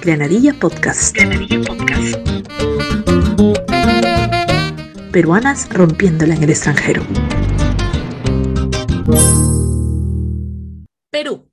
Granadilla 0.00 0.54
Podcast. 0.54 1.14
Granadilla 1.14 1.60
Podcast. 1.66 2.16
Peruanas 5.12 5.68
rompiéndola 5.68 6.34
en 6.34 6.42
el 6.44 6.50
extranjero. 6.50 7.02
Perú. 11.10 11.50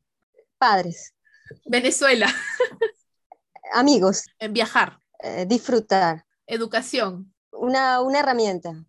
Padres. 0.57 1.13
Venezuela. 1.65 2.27
Amigos. 3.73 4.25
En 4.39 4.53
viajar. 4.53 4.99
Eh, 5.19 5.45
disfrutar. 5.47 6.25
Educación. 6.47 7.33
Una, 7.51 8.01
una 8.01 8.19
herramienta. 8.19 8.85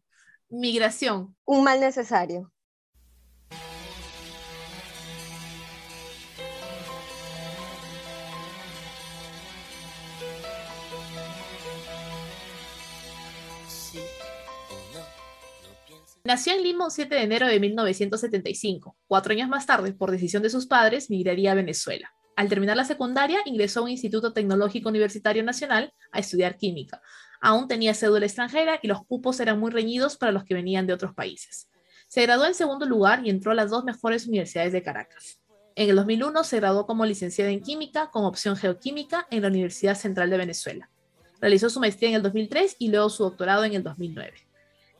Migración. 0.48 1.36
Un 1.44 1.64
mal 1.64 1.80
necesario. 1.80 2.52
Nació 16.26 16.54
en 16.54 16.64
Lima 16.64 16.86
un 16.86 16.90
7 16.90 17.14
de 17.14 17.22
enero 17.22 17.46
de 17.46 17.60
1975. 17.60 18.96
Cuatro 19.06 19.32
años 19.32 19.48
más 19.48 19.64
tarde, 19.64 19.92
por 19.92 20.10
decisión 20.10 20.42
de 20.42 20.50
sus 20.50 20.66
padres, 20.66 21.08
migraría 21.08 21.52
a 21.52 21.54
Venezuela. 21.54 22.12
Al 22.34 22.48
terminar 22.48 22.76
la 22.76 22.84
secundaria, 22.84 23.38
ingresó 23.44 23.78
a 23.78 23.82
un 23.84 23.90
Instituto 23.90 24.32
Tecnológico 24.32 24.88
Universitario 24.88 25.44
Nacional 25.44 25.94
a 26.10 26.18
estudiar 26.18 26.56
química. 26.56 27.00
Aún 27.40 27.68
tenía 27.68 27.94
cédula 27.94 28.26
extranjera 28.26 28.80
y 28.82 28.88
los 28.88 29.06
cupos 29.06 29.38
eran 29.38 29.60
muy 29.60 29.70
reñidos 29.70 30.16
para 30.16 30.32
los 30.32 30.42
que 30.42 30.54
venían 30.54 30.88
de 30.88 30.94
otros 30.94 31.14
países. 31.14 31.68
Se 32.08 32.22
graduó 32.22 32.46
en 32.46 32.54
segundo 32.54 32.86
lugar 32.86 33.24
y 33.24 33.30
entró 33.30 33.52
a 33.52 33.54
las 33.54 33.70
dos 33.70 33.84
mejores 33.84 34.26
universidades 34.26 34.72
de 34.72 34.82
Caracas. 34.82 35.38
En 35.76 35.90
el 35.90 35.94
2001 35.94 36.42
se 36.42 36.56
graduó 36.56 36.86
como 36.86 37.06
licenciada 37.06 37.52
en 37.52 37.62
química 37.62 38.10
con 38.10 38.24
opción 38.24 38.56
geoquímica 38.56 39.28
en 39.30 39.42
la 39.42 39.48
Universidad 39.48 39.94
Central 39.94 40.28
de 40.30 40.38
Venezuela. 40.38 40.90
Realizó 41.40 41.70
su 41.70 41.78
maestría 41.78 42.08
en 42.08 42.16
el 42.16 42.22
2003 42.22 42.74
y 42.80 42.88
luego 42.88 43.10
su 43.10 43.22
doctorado 43.22 43.62
en 43.62 43.74
el 43.74 43.84
2009. 43.84 44.55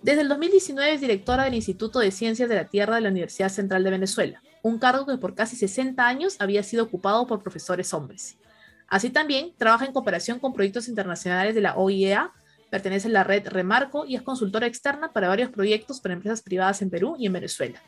Desde 0.07 0.21
el 0.21 0.29
2019 0.29 0.95
es 0.95 1.01
directora 1.01 1.43
del 1.43 1.55
Instituto 1.55 1.99
de 1.99 2.13
Ciencias 2.13 2.49
de 2.49 2.55
la 2.55 2.69
Tierra 2.69 2.95
de 2.95 3.01
la 3.01 3.09
Universidad 3.09 3.49
Central 3.49 3.83
de 3.83 3.91
Venezuela, 3.91 4.41
un 4.63 4.79
cargo 4.79 5.05
que 5.05 5.19
por 5.19 5.35
casi 5.35 5.57
60 5.57 6.07
años 6.07 6.37
había 6.39 6.63
sido 6.63 6.85
ocupado 6.85 7.27
por 7.27 7.43
profesores 7.43 7.93
hombres. 7.93 8.39
Así 8.87 9.11
también 9.11 9.53
trabaja 9.59 9.85
en 9.85 9.93
cooperación 9.93 10.39
con 10.39 10.53
proyectos 10.53 10.87
internacionales 10.87 11.57
de 11.57 11.61
la 11.61 11.75
OIEA, 11.75 12.33
pertenece 12.71 13.09
a 13.09 13.11
la 13.11 13.25
red 13.25 13.49
Remarco 13.49 14.07
y 14.07 14.15
es 14.15 14.23
consultora 14.23 14.69
externa 14.69 15.13
para 15.13 15.27
varios 15.27 15.51
proyectos 15.51 16.01
para 16.01 16.15
empresas 16.15 16.41
privadas 16.41 16.83
en 16.83 16.91
Perú 16.91 17.17
y 17.19 17.27
en 17.27 17.33
Venezuela. 17.33 17.83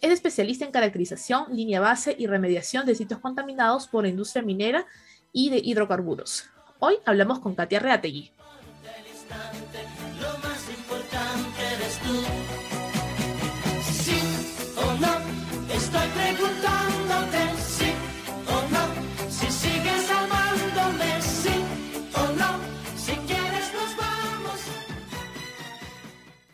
Es 0.00 0.12
especialista 0.12 0.64
en 0.64 0.70
caracterización, 0.70 1.46
línea 1.50 1.80
base 1.80 2.14
y 2.16 2.28
remediación 2.28 2.86
de 2.86 2.94
sitios 2.94 3.18
contaminados 3.18 3.88
por 3.88 4.04
la 4.04 4.08
industria 4.10 4.44
minera 4.44 4.86
y 5.32 5.50
de 5.50 5.58
hidrocarburos. 5.58 6.44
Hoy 6.78 6.98
hablamos 7.04 7.40
con 7.40 7.56
Katia 7.56 7.80
Reategui. 7.80 8.30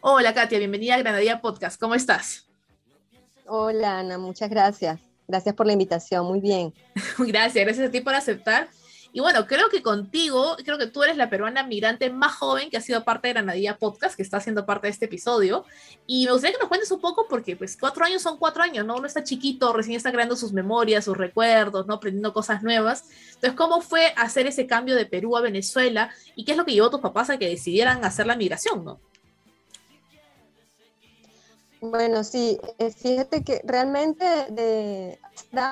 Hola 0.05 0.35
Katia, 0.35 0.59
bienvenida 0.59 0.97
a 0.97 0.99
Granadilla 0.99 1.41
Podcast. 1.41 1.81
¿Cómo 1.81 1.95
estás? 1.95 2.49
Hola 3.47 4.01
Ana, 4.01 4.19
muchas 4.19 4.51
gracias. 4.51 4.99
Gracias 5.29 5.55
por 5.55 5.65
la 5.65 5.75
invitación, 5.75 6.27
muy 6.27 6.41
bien. 6.41 6.75
gracias, 7.19 7.65
gracias 7.65 7.87
a 7.87 7.91
ti 7.93 8.01
por 8.01 8.13
aceptar. 8.13 8.69
Y 9.13 9.21
bueno, 9.21 9.47
creo 9.47 9.69
que 9.69 9.81
contigo, 9.81 10.57
creo 10.65 10.77
que 10.77 10.89
tú 10.89 11.05
eres 11.05 11.17
la 11.17 11.31
peruana 11.31 11.63
migrante 11.63 12.11
más 12.11 12.35
joven 12.35 12.69
que 12.69 12.79
ha 12.79 12.81
sido 12.81 13.05
parte 13.05 13.29
de 13.29 13.35
Granadilla 13.35 13.79
Podcast, 13.79 14.17
que 14.17 14.23
está 14.23 14.39
haciendo 14.39 14.67
parte 14.67 14.89
de 14.89 14.91
este 14.91 15.05
episodio. 15.05 15.65
Y 16.09 16.27
me 16.27 16.33
gustaría 16.33 16.57
que 16.57 16.63
nos 16.63 16.69
cuentes 16.69 16.91
un 16.91 17.01
poco, 17.01 17.29
porque 17.29 17.55
pues 17.55 17.77
cuatro 17.77 18.05
años 18.05 18.23
son 18.23 18.39
cuatro 18.39 18.65
años, 18.65 18.85
¿no? 18.85 18.97
Uno 18.97 19.07
está 19.07 19.23
chiquito, 19.23 19.73
recién 19.73 19.97
está 19.97 20.11
creando 20.11 20.35
sus 20.35 20.53
memorias, 20.53 21.05
sus 21.05 21.17
recuerdos, 21.17 21.87
¿no? 21.87 21.95
Aprendiendo 21.95 22.33
cosas 22.33 22.65
nuevas. 22.65 23.05
Entonces, 23.35 23.53
¿cómo 23.53 23.81
fue 23.83 24.13
hacer 24.17 24.49
ese 24.49 24.67
cambio 24.67 24.97
de 24.97 25.07
Perú 25.07 25.37
a 25.37 25.43
Venezuela? 25.43 26.11
¿Y 26.35 26.45
qué 26.45 26.53
es 26.53 26.59
lo 26.59 26.65
que 26.65 26.73
llevó 26.73 26.89
a 26.89 26.91
tus 26.91 27.01
papás 27.01 27.31
a 27.31 27.39
que 27.39 27.49
decidieran 27.49 28.05
hacer 28.05 28.27
la 28.27 28.35
migración, 28.35 28.85
¿no? 28.85 28.99
Bueno, 31.83 32.23
sí, 32.23 32.61
eh, 32.79 32.93
fíjate 32.93 33.43
que 33.43 33.61
realmente 33.65 34.25
de 34.51 35.19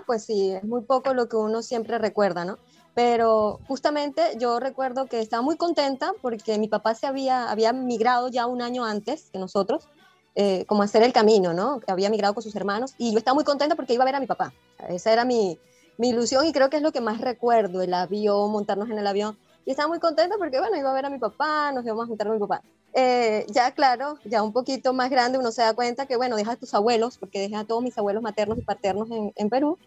pues 0.07 0.25
sí, 0.25 0.51
es 0.51 0.65
muy 0.65 0.83
poco 0.83 1.15
lo 1.15 1.29
que 1.29 1.37
uno 1.37 1.63
siempre 1.63 1.99
recuerda, 1.99 2.45
¿no? 2.45 2.59
Pero 2.95 3.61
justamente 3.69 4.21
yo 4.37 4.59
recuerdo 4.59 5.07
que 5.07 5.21
estaba 5.21 5.41
muy 5.41 5.57
contenta 5.57 6.13
porque 6.21 6.59
mi 6.59 6.67
papá 6.67 6.97
se 6.97 7.07
había, 7.07 7.49
había 7.49 7.73
migrado 7.73 8.29
ya 8.29 8.47
un 8.47 8.61
año 8.61 8.85
antes 8.85 9.31
que 9.33 9.39
nosotros, 9.39 9.89
eh, 10.35 10.67
como 10.67 10.83
hacer 10.83 11.05
el 11.05 11.13
camino, 11.13 11.55
¿no? 11.55 11.81
Había 11.87 12.11
migrado 12.11 12.35
con 12.35 12.43
sus 12.43 12.57
hermanos 12.57 12.95
y 12.99 13.13
yo 13.13 13.19
estaba 13.19 13.37
muy 13.37 13.45
contenta 13.45 13.77
porque 13.77 13.95
iba 13.95 14.03
a 14.03 14.07
ver 14.07 14.17
a 14.17 14.21
mi 14.21 14.27
papá. 14.27 14.53
Esa 14.89 15.13
era 15.13 15.25
mi, 15.25 15.61
mi 15.97 16.09
ilusión 16.09 16.45
y 16.45 16.53
creo 16.53 16.71
que 16.71 16.79
es 16.79 16.83
lo 16.83 16.91
que 16.93 17.01
más 17.01 17.21
recuerdo, 17.21 17.83
el 17.83 17.95
avión, 17.95 18.51
montarnos 18.51 18.91
en 18.91 18.99
el 18.99 19.07
avión. 19.07 19.39
Y 19.65 19.71
estaba 19.71 19.89
muy 19.89 20.01
contenta 20.01 20.37
porque, 20.39 20.59
bueno, 20.59 20.77
iba 20.77 20.91
a 20.91 20.95
ver 20.95 21.07
a 21.07 21.11
mi 21.11 21.19
papá, 21.21 21.71
nos 21.73 21.85
íbamos 21.85 22.05
a 22.05 22.09
juntar 22.09 22.27
con 22.27 22.35
mi 22.37 22.41
papá. 22.41 22.65
Eh, 22.93 23.47
ya 23.49 23.71
claro, 23.73 24.19
ya 24.25 24.43
un 24.43 24.53
poquito 24.53 24.93
más 24.93 25.11
grande 25.11 25.39
uno 25.39 25.53
se 25.53 25.63
da 25.63 25.75
cuenta 25.75 26.07
que, 26.07 26.17
bueno, 26.17 26.37
deja 26.37 26.53
a 26.53 26.57
tus 26.57 26.75
abuelos, 26.75 27.19
porque 27.19 27.41
deja 27.41 27.61
a 27.61 27.65
todos 27.65 27.83
mis 27.83 27.97
abuelos 27.97 28.23
maternos 28.23 28.59
y 28.59 28.63
paternos 28.63 29.09
en, 29.11 29.49
Perú, 29.49 29.79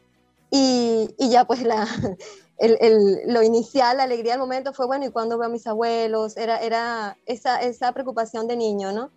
y, 0.49 1.13
y, 1.17 1.29
ya 1.29 1.45
pues 1.45 1.63
la, 1.63 1.85
el, 2.57 2.77
el, 2.79 3.33
lo 3.33 3.43
inicial, 3.43 3.97
la 3.97 4.03
alegría 4.03 4.33
del 4.33 4.39
momento 4.39 4.73
fue, 4.73 4.85
bueno, 4.85 5.05
¿y 5.05 5.11
cuando 5.11 5.37
veo 5.37 5.47
a 5.47 5.51
mis 5.51 5.67
abuelos? 5.67 6.37
Era, 6.37 6.59
era 6.59 7.17
esa, 7.25 7.61
esa 7.61 7.91
preocupación 7.91 8.47
de 8.47 8.55
niño, 8.55 8.93
¿no? 8.93 9.11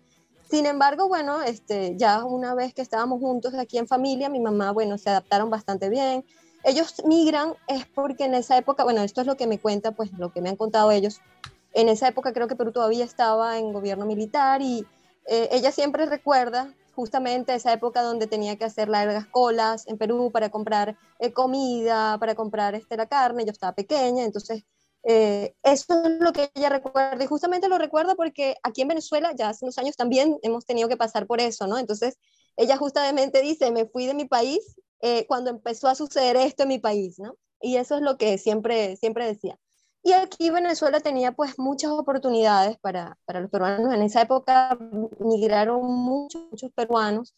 Sin 0.49 0.65
embargo, 0.65 1.07
bueno, 1.07 1.41
este, 1.41 1.95
ya 1.97 2.23
una 2.23 2.55
vez 2.55 2.73
que 2.73 2.81
estábamos 2.81 3.19
juntos 3.19 3.53
aquí 3.53 3.77
en 3.77 3.87
familia, 3.87 4.29
mi 4.29 4.39
mamá, 4.39 4.71
bueno, 4.71 4.97
se 4.97 5.09
adaptaron 5.09 5.49
bastante 5.49 5.89
bien. 5.89 6.25
Ellos 6.63 7.01
migran 7.05 7.53
es 7.67 7.85
porque 7.85 8.25
en 8.25 8.33
esa 8.33 8.57
época, 8.57 8.83
bueno, 8.83 9.01
esto 9.01 9.21
es 9.21 9.27
lo 9.27 9.35
que 9.35 9.47
me 9.47 9.59
cuenta, 9.59 9.91
pues 9.91 10.11
lo 10.13 10.31
que 10.31 10.41
me 10.41 10.49
han 10.49 10.55
contado 10.55 10.91
ellos, 10.91 11.21
en 11.77 11.89
esa 11.89 12.07
época 12.07 12.33
creo 12.33 12.47
que 12.47 12.55
Perú 12.55 12.71
todavía 12.71 13.05
estaba 13.05 13.59
en 13.59 13.71
gobierno 13.71 14.07
militar 14.07 14.63
y 14.63 14.87
eh, 15.27 15.47
ella 15.51 15.71
siempre 15.71 16.07
recuerda 16.07 16.73
justamente 16.95 17.53
esa 17.53 17.71
época 17.71 18.01
donde 18.01 18.25
tenía 18.25 18.55
que 18.55 18.65
hacer 18.65 18.89
largas 18.89 19.27
colas 19.27 19.85
en 19.87 19.99
Perú 19.99 20.31
para 20.33 20.49
comprar 20.49 20.97
eh, 21.19 21.31
comida, 21.33 22.17
para 22.19 22.33
comprar 22.33 22.73
este, 22.73 22.97
la 22.97 23.05
carne, 23.05 23.45
yo 23.45 23.51
estaba 23.51 23.75
pequeña, 23.75 24.25
entonces 24.25 24.63
eh, 25.03 25.53
eso 25.61 26.03
es 26.03 26.19
lo 26.19 26.33
que 26.33 26.49
ella 26.55 26.69
recuerda 26.69 27.23
y 27.23 27.27
justamente 27.27 27.69
lo 27.69 27.77
recuerda 27.77 28.15
porque 28.15 28.55
aquí 28.63 28.81
en 28.81 28.87
Venezuela 28.87 29.31
ya 29.37 29.49
hace 29.49 29.63
unos 29.63 29.77
años 29.77 29.95
también 29.95 30.39
hemos 30.41 30.65
tenido 30.65 30.89
que 30.89 30.97
pasar 30.97 31.27
por 31.27 31.39
eso, 31.41 31.67
¿no? 31.67 31.77
Entonces 31.77 32.17
ella 32.55 32.75
justamente 32.77 33.43
dice, 33.43 33.71
me 33.71 33.85
fui 33.85 34.07
de 34.07 34.15
mi 34.15 34.25
país 34.25 34.81
cuando 35.27 35.51
empezó 35.51 35.87
a 35.89 35.95
suceder 35.95 36.35
esto 36.37 36.63
en 36.63 36.69
mi 36.69 36.79
país, 36.79 37.19
¿no? 37.19 37.37
Y 37.61 37.75
eso 37.77 37.97
es 37.97 38.01
lo 38.01 38.17
que 38.17 38.39
siempre, 38.39 38.95
siempre 38.97 39.27
decía. 39.27 39.59
Y 40.03 40.13
aquí 40.13 40.49
Venezuela 40.49 40.99
tenía 41.01 41.33
pues 41.33 41.59
muchas 41.59 41.91
oportunidades 41.91 42.77
para, 42.79 43.17
para 43.25 43.41
los 43.41 43.49
peruanos. 43.51 43.93
En 43.93 44.01
esa 44.01 44.21
época 44.21 44.77
migraron 45.19 45.83
muchos, 45.85 46.43
muchos 46.49 46.71
peruanos 46.71 47.35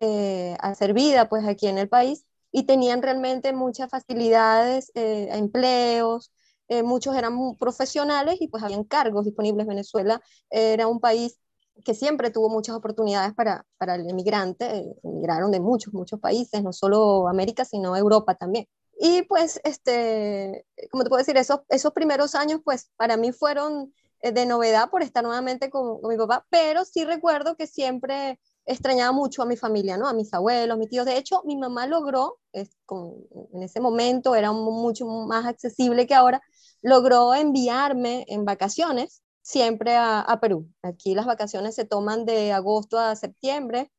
eh, 0.00 0.56
a 0.60 0.70
hacer 0.70 0.94
vida 0.94 1.28
pues 1.28 1.46
aquí 1.46 1.68
en 1.68 1.78
el 1.78 1.88
país 1.88 2.24
y 2.52 2.64
tenían 2.64 3.02
realmente 3.02 3.52
muchas 3.52 3.90
facilidades, 3.90 4.90
eh, 4.94 5.28
empleos, 5.32 6.32
eh, 6.68 6.82
muchos 6.82 7.16
eran 7.16 7.56
profesionales 7.56 8.36
y 8.40 8.48
pues 8.48 8.62
habían 8.64 8.84
cargos 8.84 9.24
disponibles. 9.24 9.66
Venezuela 9.66 10.20
era 10.50 10.88
un 10.88 11.00
país 11.00 11.38
que 11.84 11.94
siempre 11.94 12.30
tuvo 12.30 12.48
muchas 12.48 12.74
oportunidades 12.76 13.34
para, 13.34 13.64
para 13.78 13.94
el 13.94 14.08
emigrante, 14.08 14.84
emigraron 15.04 15.50
de 15.52 15.60
muchos, 15.60 15.94
muchos 15.94 16.20
países, 16.20 16.62
no 16.62 16.72
solo 16.72 17.28
América, 17.28 17.64
sino 17.64 17.96
Europa 17.96 18.34
también. 18.34 18.66
Y 18.98 19.22
pues, 19.22 19.60
este, 19.62 20.66
como 20.90 21.04
te 21.04 21.08
puedo 21.08 21.18
decir, 21.18 21.36
esos, 21.36 21.60
esos 21.68 21.92
primeros 21.92 22.34
años, 22.34 22.60
pues 22.64 22.90
para 22.96 23.16
mí 23.16 23.30
fueron 23.30 23.94
eh, 24.20 24.32
de 24.32 24.44
novedad 24.44 24.90
por 24.90 25.02
estar 25.02 25.22
nuevamente 25.22 25.70
con, 25.70 26.00
mi 26.02 26.16
papá, 26.16 26.44
pero 26.50 26.84
sí 26.84 27.04
recuerdo 27.04 27.56
que 27.56 27.68
siempre 27.68 28.40
extrañaba 28.66 29.12
mucho 29.12 29.42
a 29.42 29.46
mi 29.46 29.56
familia, 29.56 29.96
¿no? 29.96 30.08
A 30.08 30.14
mis 30.14 30.34
abuelos, 30.34 30.74
a 30.74 30.78
mis 30.78 30.88
tíos. 30.90 31.06
De 31.06 31.16
hecho, 31.16 31.42
mi 31.44 31.56
mamá 31.56 31.86
logró, 31.86 32.38
en 32.52 33.62
ese 33.62 33.80
momento 33.80 34.34
era 34.34 34.52
mucho 34.52 35.06
más 35.06 35.46
accesible 35.46 36.06
que 36.08 36.14
ahora, 36.14 36.42
logró 36.82 37.34
enviarme 37.34 38.24
en 38.28 38.44
vacaciones 38.44 39.22
siempre 39.42 39.96
a 39.96 40.38
Perú. 40.42 40.68
Aquí 40.82 41.14
las 41.14 41.24
vacaciones 41.26 41.74
se 41.76 41.84
toman 41.84 42.24
de 42.26 42.52
agosto 42.52 42.98
a 42.98 43.16
septiembre 43.16 43.90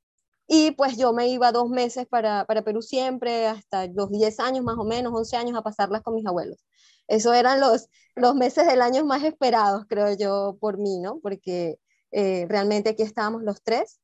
y 0.50 0.72
pues 0.72 0.98
yo 0.98 1.14
me 1.14 1.28
iba 1.30 1.52
dos 1.52 1.70
meses 1.70 2.08
para, 2.08 2.46
para 2.46 2.64
Perú 2.64 2.82
siempre, 2.82 3.48
hasta 3.48 3.88
los 3.88 4.10
10 4.10 4.40
años 4.40 4.66
más 4.66 4.78
o 4.78 4.84
menos, 4.84 5.14
11 5.16 5.38
años 5.38 5.58
a 5.58 5.62
pasarlas 5.62 6.02
con 6.02 6.16
mis 6.16 6.26
abuelos. 6.26 6.66
Esos 7.08 7.36
eran 7.36 7.60
los, 7.62 7.88
los 8.16 8.36
meses 8.36 8.68
del 8.68 8.82
año 8.82 9.06
más 9.06 9.24
esperados, 9.24 9.86
creo 9.88 10.14
yo, 10.18 10.58
por 10.60 10.80
mí, 10.80 11.00
¿no? 11.00 11.20
Porque 11.22 11.80
eh, 12.12 12.46
realmente 12.50 12.90
aquí 12.90 13.04
estábamos 13.04 13.44
los 13.44 13.62
tres 13.64 14.00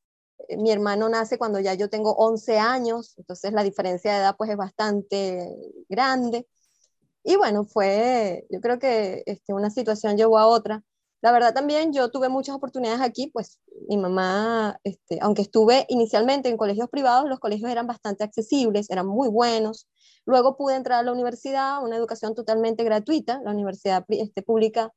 eh, 0.48 0.56
mi 0.56 0.70
hermano 0.70 1.08
nace 1.08 1.38
cuando 1.38 1.60
ya 1.60 1.74
yo 1.74 1.88
tengo 1.90 2.12
11 2.16 2.58
años, 2.58 3.14
entonces 3.18 3.52
la 3.52 3.62
diferencia 3.62 4.12
de 4.12 4.18
edad 4.20 4.36
pues 4.36 4.50
es 4.50 4.56
bastante 4.56 5.48
grande. 5.88 6.46
Y 7.24 7.36
bueno, 7.36 7.64
fue, 7.64 8.46
yo 8.50 8.60
creo 8.60 8.78
que 8.78 9.22
este, 9.26 9.52
una 9.54 9.70
situación 9.70 10.16
llevó 10.16 10.38
a 10.38 10.46
otra. 10.46 10.82
La 11.26 11.32
verdad 11.32 11.52
también 11.52 11.92
yo 11.92 12.08
tuve 12.12 12.28
muchas 12.28 12.54
oportunidades 12.54 13.00
aquí, 13.00 13.26
pues 13.32 13.58
mi 13.88 13.96
mamá, 13.96 14.78
este, 14.84 15.18
aunque 15.20 15.42
estuve 15.42 15.84
inicialmente 15.88 16.48
en 16.48 16.56
colegios 16.56 16.88
privados, 16.88 17.28
los 17.28 17.40
colegios 17.40 17.68
eran 17.68 17.88
bastante 17.88 18.22
accesibles, 18.22 18.88
eran 18.90 19.08
muy 19.08 19.28
buenos. 19.28 19.88
Luego 20.24 20.56
pude 20.56 20.76
entrar 20.76 21.00
a 21.00 21.02
la 21.02 21.10
universidad, 21.10 21.82
una 21.82 21.96
educación 21.96 22.36
totalmente 22.36 22.84
gratuita. 22.84 23.40
La 23.42 23.50
universidad 23.50 24.04
este, 24.08 24.42
pública 24.42 24.92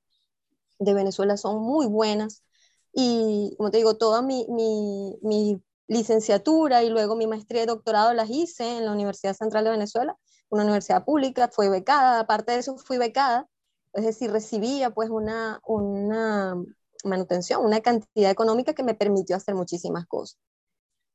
de 0.78 0.94
Venezuela 0.94 1.36
son 1.36 1.64
muy 1.64 1.88
buenas. 1.88 2.44
Y 2.94 3.56
como 3.58 3.72
te 3.72 3.78
digo, 3.78 3.98
toda 3.98 4.22
mi, 4.22 4.46
mi, 4.50 5.18
mi 5.24 5.60
licenciatura 5.88 6.84
y 6.84 6.92
luego 6.92 7.16
mi 7.16 7.26
maestría 7.26 7.64
y 7.64 7.66
doctorado 7.66 8.14
las 8.14 8.30
hice 8.30 8.78
en 8.78 8.86
la 8.86 8.92
Universidad 8.92 9.36
Central 9.36 9.64
de 9.64 9.72
Venezuela, 9.72 10.16
una 10.50 10.62
universidad 10.62 11.06
pública, 11.06 11.50
fue 11.52 11.70
becada, 11.70 12.20
aparte 12.20 12.52
de 12.52 12.60
eso 12.60 12.78
fui 12.78 13.00
becada, 13.00 13.48
es 13.94 14.06
decir, 14.06 14.32
recibía 14.32 14.92
pues 14.92 15.10
una, 15.10 15.60
una 15.66 16.56
manutención, 17.04 17.64
una 17.64 17.82
cantidad 17.82 18.32
económica 18.32 18.74
que 18.74 18.84
me 18.84 18.94
permitió 18.94 19.36
hacer 19.36 19.56
muchísimas 19.56 20.06
cosas. 20.06 20.38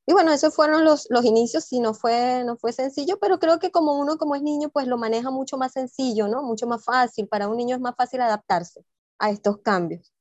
Y 0.07 0.13
bueno, 0.13 0.31
esos 0.31 0.53
fueron 0.53 0.85
los, 0.85 1.07
los 1.09 1.25
inicios, 1.25 1.65
sí, 1.65 1.79
no 1.79 1.95
fue, 1.95 2.43
no 2.45 2.57
fue 2.57 2.73
sencillo, 2.73 3.17
pero 3.19 3.39
creo 3.39 3.57
que 3.57 3.71
como 3.71 3.99
uno 3.99 4.17
como 4.17 4.35
es 4.35 4.43
niño, 4.43 4.69
pues 4.69 4.87
lo 4.87 4.97
maneja 4.97 5.31
mucho 5.31 5.57
más 5.57 5.71
sencillo, 5.71 6.27
¿no? 6.27 6.43
Mucho 6.43 6.67
más 6.67 6.83
fácil, 6.83 7.27
para 7.27 7.47
un 7.47 7.57
niño 7.57 7.75
es 7.75 7.81
más 7.81 7.95
fácil 7.95 8.21
adaptarse 8.21 8.85
a 9.17 9.31
estos 9.31 9.57
cambios. 9.61 10.13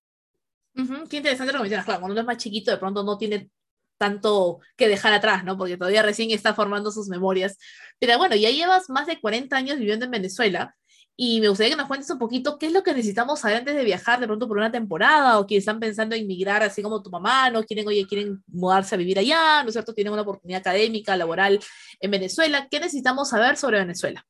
Qué 0.75 1.19
interesante 1.19 1.53
lo 1.53 1.59
que 1.59 1.65
mencionas, 1.65 1.85
claro, 1.85 2.01
cuando 2.01 2.15
uno 2.15 2.23
es 2.23 2.27
más 2.27 2.39
chiquito 2.39 2.71
de 2.71 2.79
pronto 2.79 3.03
no 3.05 3.19
tiene 3.19 3.51
tanto 3.99 4.59
que 4.77 4.89
dejar 4.89 5.13
atrás, 5.13 5.45
¿no? 5.45 5.57
Porque 5.57 5.77
todavía 5.77 6.03
recién 6.03 6.31
está 6.31 6.55
formando 6.55 6.91
sus 6.91 7.09
memorias. 7.09 7.59
Pero 7.99 8.19
bueno, 8.19 8.35
ya 8.37 8.51
llevas 8.51 8.89
más 8.89 9.07
de 9.07 9.21
40 9.21 9.57
años 9.57 9.79
viviendo 9.79 10.07
en 10.07 10.11
Venezuela 10.11 10.75
y 11.17 11.41
me 11.41 11.49
gustaría 11.49 11.71
que 11.71 11.77
nos 11.77 11.87
cuentes 11.87 12.11
un 12.11 12.19
poquito 12.19 12.59
qué 12.59 12.67
es 12.67 12.73
lo 12.73 12.83
que 12.83 12.93
necesitamos 12.93 13.41
saber 13.41 13.59
antes 13.59 13.77
de 13.77 13.85
viajar 13.85 14.19
de 14.19 14.27
pronto 14.27 14.49
por 14.49 14.57
una 14.57 14.73
temporada 14.73 15.39
o 15.39 15.47
quienes 15.47 15.63
están 15.63 15.79
pensando 15.79 16.17
en 16.17 16.27
migrar 16.27 16.63
así 16.63 16.83
como 16.83 17.03
tu 17.03 17.11
mamá, 17.11 17.51
¿no? 17.51 17.63
Quieren, 17.63 17.87
oye, 17.87 18.05
quieren 18.07 18.43
mudarse 18.49 18.97
a 18.97 18.99
vivir 18.99 19.19
allá, 19.21 19.63
¿no 19.63 19.69
es 19.69 19.75
cierto? 19.75 19.95
Tienen 19.95 20.13
una 20.13 20.23
oportunidad 20.23 20.61
académica, 20.61 21.17
laboral 21.17 21.61
en 22.01 22.11
Venezuela. 22.11 22.67
¿Qué 22.69 22.81
necesitamos 22.81 23.29
saber 23.29 23.57
sobre 23.57 23.79
Venezuela? 23.79 24.27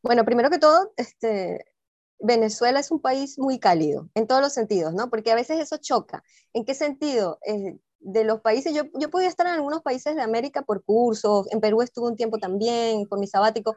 Bueno, 0.00 0.24
primero 0.24 0.48
que 0.48 0.58
todo, 0.58 0.92
este, 0.96 1.64
Venezuela 2.20 2.78
es 2.78 2.92
un 2.92 3.00
país 3.00 3.36
muy 3.36 3.58
cálido, 3.58 4.08
en 4.14 4.28
todos 4.28 4.40
los 4.40 4.52
sentidos, 4.52 4.94
¿no? 4.94 5.10
Porque 5.10 5.32
a 5.32 5.34
veces 5.34 5.58
eso 5.58 5.78
choca. 5.78 6.22
¿En 6.52 6.64
qué 6.64 6.74
sentido? 6.74 7.40
Eh, 7.44 7.78
de 7.98 8.22
los 8.22 8.40
países, 8.42 8.72
yo, 8.72 8.84
yo 8.94 9.10
podía 9.10 9.26
estar 9.26 9.48
en 9.48 9.54
algunos 9.54 9.82
países 9.82 10.14
de 10.14 10.22
América 10.22 10.62
por 10.62 10.84
cursos, 10.84 11.50
en 11.50 11.60
Perú 11.60 11.82
estuve 11.82 12.06
un 12.06 12.16
tiempo 12.16 12.38
también 12.38 13.08
por 13.08 13.18
mi 13.18 13.26
sabático, 13.26 13.76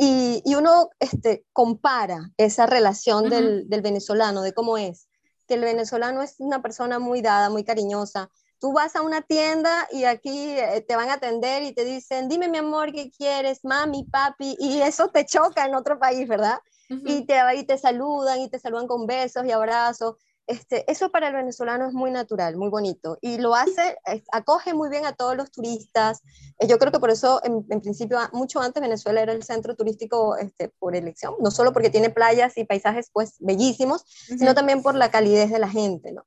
y, 0.00 0.42
y 0.44 0.54
uno 0.54 0.90
este, 1.00 1.44
compara 1.52 2.30
esa 2.36 2.66
relación 2.66 3.28
del, 3.28 3.68
del, 3.68 3.82
venezolano, 3.82 4.42
de 4.42 4.54
cómo 4.54 4.78
es, 4.78 5.08
que 5.48 5.54
el 5.54 5.60
venezolano 5.62 6.22
es 6.22 6.36
una 6.38 6.62
persona 6.62 7.00
muy 7.00 7.20
dada, 7.20 7.50
muy 7.50 7.64
cariñosa. 7.64 8.30
Tú 8.60 8.72
vas 8.72 8.94
a 8.94 9.02
una 9.02 9.22
tienda 9.22 9.88
y 9.90 10.04
aquí 10.04 10.50
eh, 10.50 10.84
te 10.86 10.94
van 10.94 11.10
a 11.10 11.14
atender 11.14 11.64
y 11.64 11.72
te 11.72 11.84
dicen, 11.84 12.28
dime 12.28 12.48
mi 12.48 12.58
amor, 12.58 12.92
¿qué 12.92 13.10
quieres? 13.10 13.64
Mami, 13.64 14.04
papi, 14.04 14.56
y 14.60 14.80
eso 14.82 15.08
te 15.08 15.26
choca 15.26 15.66
en 15.66 15.74
otro 15.74 15.98
país, 15.98 16.28
¿verdad? 16.28 16.60
y, 16.88 17.26
te, 17.26 17.38
y 17.56 17.64
te 17.64 17.76
saludan 17.76 18.40
y 18.40 18.48
te 18.48 18.58
saludan 18.58 18.86
con 18.86 19.06
besos 19.06 19.44
y 19.44 19.50
abrazos. 19.50 20.16
Este, 20.48 20.90
eso 20.90 21.10
para 21.10 21.28
el 21.28 21.34
venezolano 21.34 21.86
es 21.86 21.92
muy 21.92 22.10
natural, 22.10 22.56
muy 22.56 22.70
bonito 22.70 23.18
y 23.20 23.36
lo 23.36 23.54
hace, 23.54 23.98
acoge 24.32 24.72
muy 24.72 24.88
bien 24.88 25.04
a 25.04 25.12
todos 25.12 25.36
los 25.36 25.52
turistas. 25.52 26.22
Eh, 26.58 26.66
yo 26.66 26.78
creo 26.78 26.90
que 26.90 26.98
por 26.98 27.10
eso, 27.10 27.42
en, 27.44 27.82
principio, 27.82 28.18
mucho 28.32 28.62
antes 28.62 28.80
Venezuela 28.80 29.20
era 29.20 29.32
el 29.32 29.42
centro 29.42 29.76
turístico 29.76 30.38
este, 30.38 30.70
por 30.70 30.96
elección, 30.96 31.34
no 31.38 31.50
solo 31.50 31.74
porque 31.74 31.90
tiene 31.90 32.08
playas 32.08 32.56
y 32.56 32.64
paisajes 32.64 33.10
pues 33.12 33.34
bellísimos, 33.40 34.06
sino 34.06 34.54
también 34.54 34.82
por 34.82 34.94
la 34.94 35.10
calidez 35.10 35.50
de 35.50 35.58
la 35.58 35.68
gente, 35.68 36.12
¿no? 36.12 36.24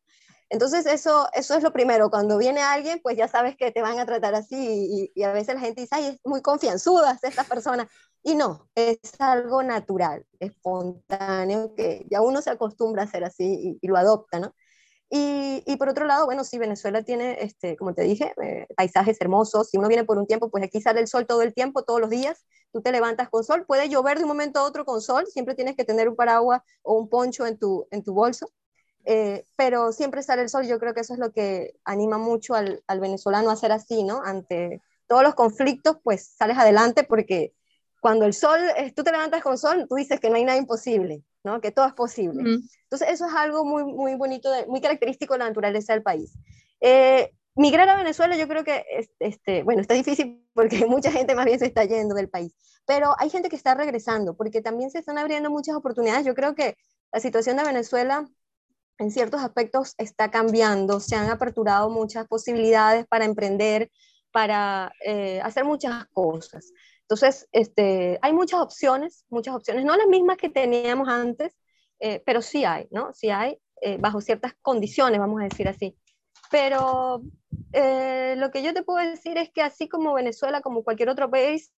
Entonces 0.52 0.86
eso, 0.86 1.28
eso 1.34 1.56
es 1.56 1.64
lo 1.64 1.74
primero, 1.74 2.12
cuando 2.12 2.38
viene 2.38 2.62
alguien, 2.62 3.00
pues 3.02 3.18
ya 3.18 3.28
sabes 3.28 3.56
que 3.56 3.72
te 3.72 3.82
van 3.82 3.98
a 3.98 4.06
tratar 4.06 4.36
así 4.36 5.10
y, 5.16 5.24
a 5.24 5.32
veces 5.32 5.56
la 5.56 5.62
gente 5.62 5.82
dice, 5.82 5.96
ay, 5.96 6.06
es 6.08 6.20
muy 6.26 6.42
confianzuda 6.44 7.18
esta 7.24 7.44
persona. 7.46 7.90
Y 8.24 8.36
no, 8.36 8.70
es 8.76 9.00
algo 9.20 9.64
natural, 9.64 10.26
espontáneo, 10.40 11.74
que 11.76 12.06
ya 12.10 12.22
uno 12.22 12.42
se 12.42 12.52
acostumbra 12.52 13.04
a 13.04 13.08
ser 13.08 13.24
así 13.24 13.80
y, 13.82 13.88
lo 13.88 13.98
adopta, 13.98 14.40
¿no? 14.40 14.54
Y, 15.10 15.64
y, 15.66 15.76
por 15.78 15.90
otro 15.90 16.06
lado, 16.06 16.26
bueno, 16.26 16.44
sí, 16.44 16.58
Venezuela 16.58 17.04
tiene, 17.04 17.38
este, 17.42 17.76
como 17.76 17.94
te 17.94 18.04
dije, 18.04 18.34
eh, 18.42 18.68
paisajes 18.78 19.20
hermosos. 19.20 19.70
Si 19.70 19.78
uno 19.78 19.88
viene 19.90 20.06
por 20.06 20.18
un 20.18 20.28
tiempo, 20.28 20.50
pues 20.50 20.64
aquí 20.64 20.82
sale 20.82 21.02
el 21.02 21.08
sol 21.08 21.28
todo 21.28 21.42
el 21.42 21.54
tiempo, 21.54 21.84
todos 21.84 22.00
los 22.00 22.10
días. 22.10 22.46
Tú 22.72 22.82
te 22.82 22.92
levantas 22.94 23.30
con 23.30 23.44
sol. 23.44 23.66
Puede 23.66 23.90
llover 23.90 24.18
de 24.20 24.24
un 24.24 24.30
momento 24.30 24.60
a 24.60 24.64
otro 24.64 24.86
con 24.86 25.02
sol. 25.02 25.28
Siempre 25.28 25.56
tienes 25.56 25.76
que 25.76 25.84
tener 25.84 26.08
un 26.08 26.16
paraguas 26.16 26.62
o 26.84 26.94
un 26.94 27.10
poncho 27.10 27.46
en 27.46 27.58
tu, 27.58 27.88
en 27.92 28.04
tu 28.04 28.14
bolso. 28.14 28.48
Eh, 29.06 29.46
pero 29.58 29.92
siempre 29.92 30.24
sale 30.24 30.44
el 30.44 30.50
sol, 30.50 30.68
yo 30.68 30.80
creo 30.80 30.94
que 30.94 31.02
eso 31.02 31.14
es 31.14 31.20
lo 31.20 31.32
que 31.32 31.74
anima 31.86 32.18
mucho 32.18 32.54
al, 32.54 32.84
al, 32.88 33.00
venezolano 33.00 33.50
a 33.50 33.56
ser 33.56 33.72
así, 33.72 34.04
¿no? 34.04 34.22
Ante 34.24 34.82
todos 35.08 35.24
los 35.24 35.36
conflictos, 35.36 35.98
pues 36.04 36.28
sales 36.38 36.58
adelante 36.58 37.04
porque 37.04 37.54
cuando 38.02 38.26
el 38.26 38.34
sol, 38.34 38.60
tú 38.96 39.04
te 39.04 39.12
levantas 39.12 39.44
con 39.44 39.58
sol, 39.58 39.86
tú 39.88 39.96
dices 39.96 40.20
que 40.20 40.30
no 40.30 40.36
hay 40.36 40.44
nada 40.44 40.58
imposible, 40.58 41.24
¿no? 41.44 41.62
Que 41.62 41.72
todo 41.72 41.86
es 41.86 41.94
posible. 41.94 42.42
Entonces 42.42 43.10
eso 43.10 43.28
es 43.28 43.34
algo 43.34 43.64
muy, 43.64 43.86
muy 43.86 44.16
bonito, 44.16 44.50
muy 44.68 44.82
característico 44.82 45.36
de 45.36 45.40
la 45.40 45.48
naturaleza 45.48 45.94
del 45.94 46.02
país. 46.02 46.34
Eh, 46.82 47.32
migrar 47.56 47.88
a 47.88 47.96
Venezuela 47.96 48.36
yo 48.36 48.48
creo 48.48 48.64
que, 48.64 48.84
este, 49.20 49.62
bueno, 49.62 49.82
está 49.82 49.94
difícil 49.94 50.44
porque 50.54 50.88
mucha 50.88 51.12
gente 51.12 51.36
más 51.36 51.46
bien 51.46 51.60
se 51.60 51.68
está 51.68 51.86
yendo 51.86 52.16
del 52.16 52.28
país, 52.28 52.54
pero 52.88 53.14
hay 53.20 53.30
gente 53.30 53.50
que 53.50 53.56
está 53.56 53.76
regresando 53.76 54.36
porque 54.36 54.62
también 54.62 54.90
se 54.90 54.98
están 54.98 55.20
abriendo 55.20 55.52
muchas 55.52 55.76
oportunidades. 55.76 56.26
Yo 56.26 56.34
creo 56.34 56.56
que 56.56 56.76
la 57.14 57.20
situación 57.20 57.58
de 57.58 57.64
Venezuela 57.64 58.28
en 58.98 59.12
ciertos 59.12 59.42
aspectos 59.42 59.94
está 60.00 60.32
cambiando, 60.32 61.00
se 61.00 61.16
han 61.16 61.30
aperturado 61.30 61.92
muchas 61.92 62.28
posibilidades 62.28 63.06
para 63.06 63.26
emprender, 63.26 63.92
para 64.32 64.92
eh, 65.06 65.40
hacer 65.42 65.66
muchas 65.66 66.06
cosas. 66.14 66.72
Entonces, 67.12 67.50
este, 67.52 68.18
hay 68.22 68.32
muchas 68.32 68.62
opciones, 68.62 69.26
muchas 69.30 69.54
opciones, 69.54 69.84
no 69.84 69.98
las 69.98 70.08
mismas 70.08 70.38
que 70.38 70.48
teníamos 70.48 71.10
antes, 71.10 71.54
eh, 72.00 72.24
pero 72.26 72.42
sí 72.42 72.64
hay, 72.64 72.88
¿no? 72.90 73.12
Sí 73.12 73.30
hay, 73.30 73.60
eh, 73.82 73.98
bajo 74.00 74.22
ciertas 74.22 74.54
condiciones, 74.62 75.20
vamos 75.20 75.42
a 75.42 75.44
decir 75.44 75.68
así. 75.68 75.94
Pero 76.50 77.22
lo 77.74 78.52
que 78.52 78.64
yo 78.64 78.74
te 78.74 78.84
puedo 78.84 79.06
decir 79.06 79.38
es 79.38 79.52
que 79.52 79.62
así 79.62 79.90
como 79.90 80.14
Venezuela, 80.14 80.62
como 80.62 80.86
cualquier 80.86 81.10
otro 81.10 81.30
país, 81.30 81.74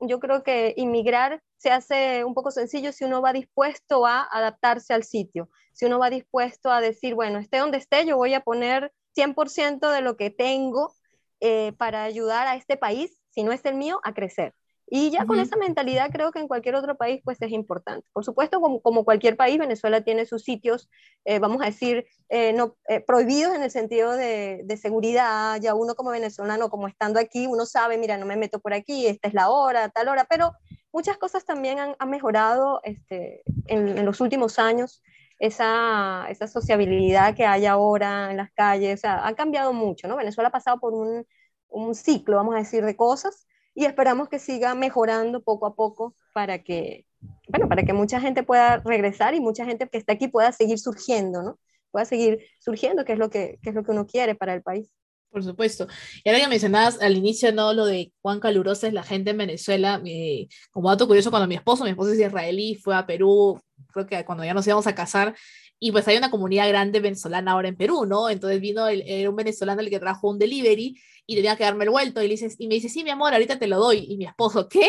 yo 0.00 0.18
creo 0.18 0.42
que 0.42 0.74
inmigrar 0.76 1.44
se 1.58 1.70
hace 1.70 2.24
un 2.24 2.34
poco 2.34 2.50
sencillo 2.50 2.90
si 2.90 3.04
uno 3.04 3.22
va 3.22 3.32
dispuesto 3.32 4.04
a 4.04 4.26
adaptarse 4.32 4.94
al 4.94 5.04
sitio, 5.04 5.48
si 5.72 5.84
uno 5.84 6.00
va 6.00 6.10
dispuesto 6.10 6.72
a 6.72 6.80
decir, 6.80 7.14
bueno, 7.14 7.38
esté 7.38 7.58
donde 7.58 7.78
esté, 7.78 8.04
yo 8.04 8.16
voy 8.16 8.34
a 8.34 8.40
poner 8.40 8.92
100% 9.14 9.92
de 9.92 10.00
lo 10.00 10.16
que 10.16 10.30
tengo 10.30 10.92
eh, 11.38 11.72
para 11.78 12.02
ayudar 12.02 12.48
a 12.48 12.56
este 12.56 12.76
país, 12.76 13.22
si 13.30 13.44
no 13.44 13.52
es 13.52 13.64
el 13.64 13.76
mío, 13.76 14.00
a 14.02 14.12
crecer. 14.12 14.54
Y 14.94 15.10
ya 15.10 15.24
con 15.24 15.40
esa 15.40 15.56
mentalidad 15.56 16.10
creo 16.12 16.32
que 16.32 16.38
en 16.38 16.46
cualquier 16.46 16.74
otro 16.74 16.98
país 16.98 17.22
pues 17.24 17.40
es 17.40 17.50
importante. 17.50 18.06
Por 18.12 18.26
supuesto, 18.26 18.60
como, 18.60 18.82
como 18.82 19.06
cualquier 19.06 19.38
país, 19.38 19.58
Venezuela 19.58 20.02
tiene 20.02 20.26
sus 20.26 20.42
sitios, 20.42 20.90
eh, 21.24 21.38
vamos 21.38 21.62
a 21.62 21.64
decir, 21.64 22.04
eh, 22.28 22.52
no, 22.52 22.76
eh, 22.88 23.00
prohibidos 23.00 23.54
en 23.54 23.62
el 23.62 23.70
sentido 23.70 24.12
de, 24.12 24.60
de, 24.64 24.76
seguridad. 24.76 25.58
Ya 25.62 25.74
uno 25.74 25.94
como 25.94 26.10
venezolano, 26.10 26.68
como 26.68 26.88
estando 26.88 27.18
aquí, 27.18 27.46
uno 27.46 27.64
sabe, 27.64 27.96
mira, 27.96 28.18
no 28.18 28.26
me 28.26 28.36
meto 28.36 28.60
por 28.60 28.74
aquí, 28.74 29.06
esta 29.06 29.28
es 29.28 29.32
la 29.32 29.48
hora, 29.48 29.88
tal 29.88 30.08
hora, 30.08 30.26
pero 30.28 30.52
muchas 30.92 31.16
cosas 31.16 31.46
también 31.46 31.78
han, 31.78 31.96
han 31.98 32.10
mejorado 32.10 32.82
este, 32.84 33.44
en, 33.68 33.96
en, 33.96 34.04
los 34.04 34.20
últimos 34.20 34.58
años. 34.58 35.02
Esa, 35.38 36.26
esa 36.28 36.46
sociabilidad 36.46 37.34
que 37.34 37.46
hay 37.46 37.64
ahora 37.64 38.30
en 38.30 38.36
las 38.36 38.52
calles, 38.52 39.00
o 39.00 39.00
sea, 39.00 39.26
ha 39.26 39.34
cambiado 39.34 39.72
mucho, 39.72 40.06
¿no? 40.06 40.16
Venezuela 40.16 40.48
ha 40.48 40.52
pasado 40.52 40.78
por 40.78 40.92
un, 40.92 41.26
un 41.68 41.94
ciclo, 41.94 42.36
vamos 42.36 42.54
a 42.56 42.58
decir, 42.58 42.84
de 42.84 42.94
cosas 42.94 43.46
y 43.74 43.84
esperamos 43.84 44.28
que 44.28 44.38
siga 44.38 44.74
mejorando 44.74 45.42
poco 45.42 45.66
a 45.66 45.74
poco 45.74 46.14
para 46.34 46.62
que, 46.62 47.06
bueno, 47.48 47.68
para 47.68 47.84
que 47.84 47.92
mucha 47.92 48.20
gente 48.20 48.42
pueda 48.42 48.78
regresar 48.78 49.34
y 49.34 49.40
mucha 49.40 49.64
gente 49.64 49.88
que 49.88 49.98
está 49.98 50.14
aquí 50.14 50.28
pueda 50.28 50.52
seguir 50.52 50.78
surgiendo, 50.78 51.42
¿no? 51.42 51.58
Pueda 51.90 52.04
seguir 52.04 52.40
surgiendo, 52.58 53.04
que 53.04 53.12
es 53.12 53.18
lo 53.18 53.30
que, 53.30 53.58
que 53.62 53.70
es 53.70 53.74
lo 53.74 53.84
que 53.84 53.90
uno 53.90 54.06
quiere 54.06 54.34
para 54.34 54.54
el 54.54 54.62
país. 54.62 54.90
Por 55.32 55.42
supuesto. 55.42 55.86
Y 56.22 56.28
ahora 56.28 56.42
que 56.42 56.48
mencionabas 56.48 57.00
al 57.00 57.16
inicio, 57.16 57.52
¿no? 57.52 57.72
Lo 57.72 57.86
de 57.86 58.12
cuán 58.20 58.38
calurosa 58.38 58.86
es 58.86 58.92
la 58.92 59.02
gente 59.02 59.30
en 59.30 59.38
Venezuela. 59.38 60.02
Eh, 60.04 60.48
como 60.70 60.90
dato 60.90 61.06
curioso, 61.06 61.30
cuando 61.30 61.48
mi 61.48 61.54
esposo, 61.54 61.84
mi 61.84 61.90
esposo 61.90 62.12
es 62.12 62.18
israelí, 62.18 62.74
fue 62.74 62.94
a 62.94 63.06
Perú, 63.06 63.58
creo 63.92 64.06
que 64.06 64.24
cuando 64.24 64.44
ya 64.44 64.54
nos 64.54 64.66
íbamos 64.66 64.86
a 64.86 64.94
casar, 64.94 65.34
y 65.78 65.90
pues 65.90 66.06
hay 66.06 66.16
una 66.16 66.30
comunidad 66.30 66.68
grande 66.68 67.00
venezolana 67.00 67.52
ahora 67.52 67.68
en 67.68 67.76
Perú, 67.76 68.06
¿no? 68.06 68.30
Entonces 68.30 68.60
vino 68.60 68.86
el, 68.86 69.02
era 69.04 69.28
un 69.28 69.36
venezolano 69.36 69.80
el 69.80 69.90
que 69.90 69.98
trajo 69.98 70.30
un 70.30 70.38
delivery 70.38 70.96
y 71.26 71.34
tenía 71.34 71.56
que 71.56 71.64
darme 71.64 71.84
el 71.84 71.90
vuelto 71.90 72.22
y, 72.22 72.28
le 72.28 72.34
dices, 72.34 72.54
y 72.58 72.68
me 72.68 72.74
dice, 72.76 72.88
sí, 72.88 73.02
mi 73.02 73.10
amor, 73.10 73.32
ahorita 73.32 73.58
te 73.58 73.66
lo 73.66 73.78
doy. 73.78 74.06
Y 74.08 74.16
mi 74.16 74.24
esposo, 74.24 74.68
¿qué? 74.68 74.88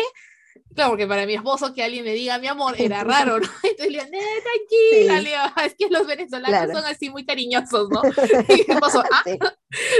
Claro, 0.74 0.90
porque 0.90 1.06
para 1.06 1.24
mi 1.24 1.34
esposo 1.34 1.72
que 1.72 1.82
alguien 1.82 2.04
me 2.04 2.14
diga 2.14 2.38
mi 2.38 2.48
amor 2.48 2.74
era 2.78 3.04
raro, 3.04 3.38
¿no? 3.38 3.48
Entonces 3.62 3.92
le 3.92 4.04
digo, 4.04 4.22
tranquila, 4.42 5.20
digo, 5.20 5.62
es 5.64 5.74
que 5.74 5.88
los 5.88 6.06
venezolanos 6.06 6.76
son 6.76 6.84
así 6.84 7.10
muy 7.10 7.24
cariñosos, 7.24 7.88
¿no? 7.90 8.02
Y 8.48 8.64
mi 8.68 8.74
esposo, 8.74 9.02
ah. 9.12 9.22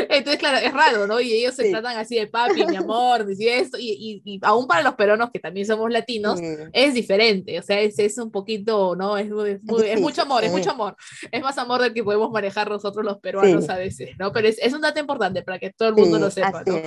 Entonces, 0.09 0.39
claro, 0.39 0.59
es 0.59 0.73
raro, 0.73 1.07
¿no? 1.07 1.21
Y 1.21 1.33
ellos 1.33 1.55
se 1.55 1.71
tratan 1.71 1.97
así 1.97 2.17
de 2.17 2.27
papi, 2.27 2.67
mi 2.67 2.77
amor, 2.77 3.27
y 3.39 3.49
esto, 3.49 3.79
y, 3.79 4.23
y, 4.25 4.41
aún 4.43 4.67
para 4.67 4.83
los 4.83 4.95
peruanos, 4.95 5.31
que 5.33 5.39
también 5.39 5.67
somos 5.67 5.91
latinos, 5.91 6.41
es 6.73 6.95
diferente, 6.95 7.59
o 7.59 7.63
sea, 7.63 7.81
es, 7.81 7.99
es 7.99 8.19
un 8.19 8.31
poquito, 8.31 8.97
¿no? 8.97 9.17
Es, 9.17 9.27
es, 9.27 10.01
mucho 10.01 10.23
amor, 10.23 10.45
es 10.45 10.51
mucho 10.51 10.71
amor. 10.71 10.97
Es 11.31 11.43
más 11.43 11.57
amor 11.59 11.83
del 11.83 11.95
que 11.95 12.05
podemos 12.05 12.31
manejar 12.31 12.69
nosotros 12.69 13.05
los 13.05 13.19
peruanos 13.19 13.69
a 13.69 13.77
veces, 13.77 14.11
¿no? 14.19 14.33
Pero 14.33 14.49
es, 14.49 14.59
es 14.59 14.73
un 14.73 14.81
dato 14.81 15.01
importante 15.01 15.43
para 15.43 15.59
que 15.59 15.71
todo 15.71 15.89
el 15.89 15.95
mundo 15.95 16.19
lo 16.19 16.31
sepa, 16.31 16.63
¿no? 16.67 16.81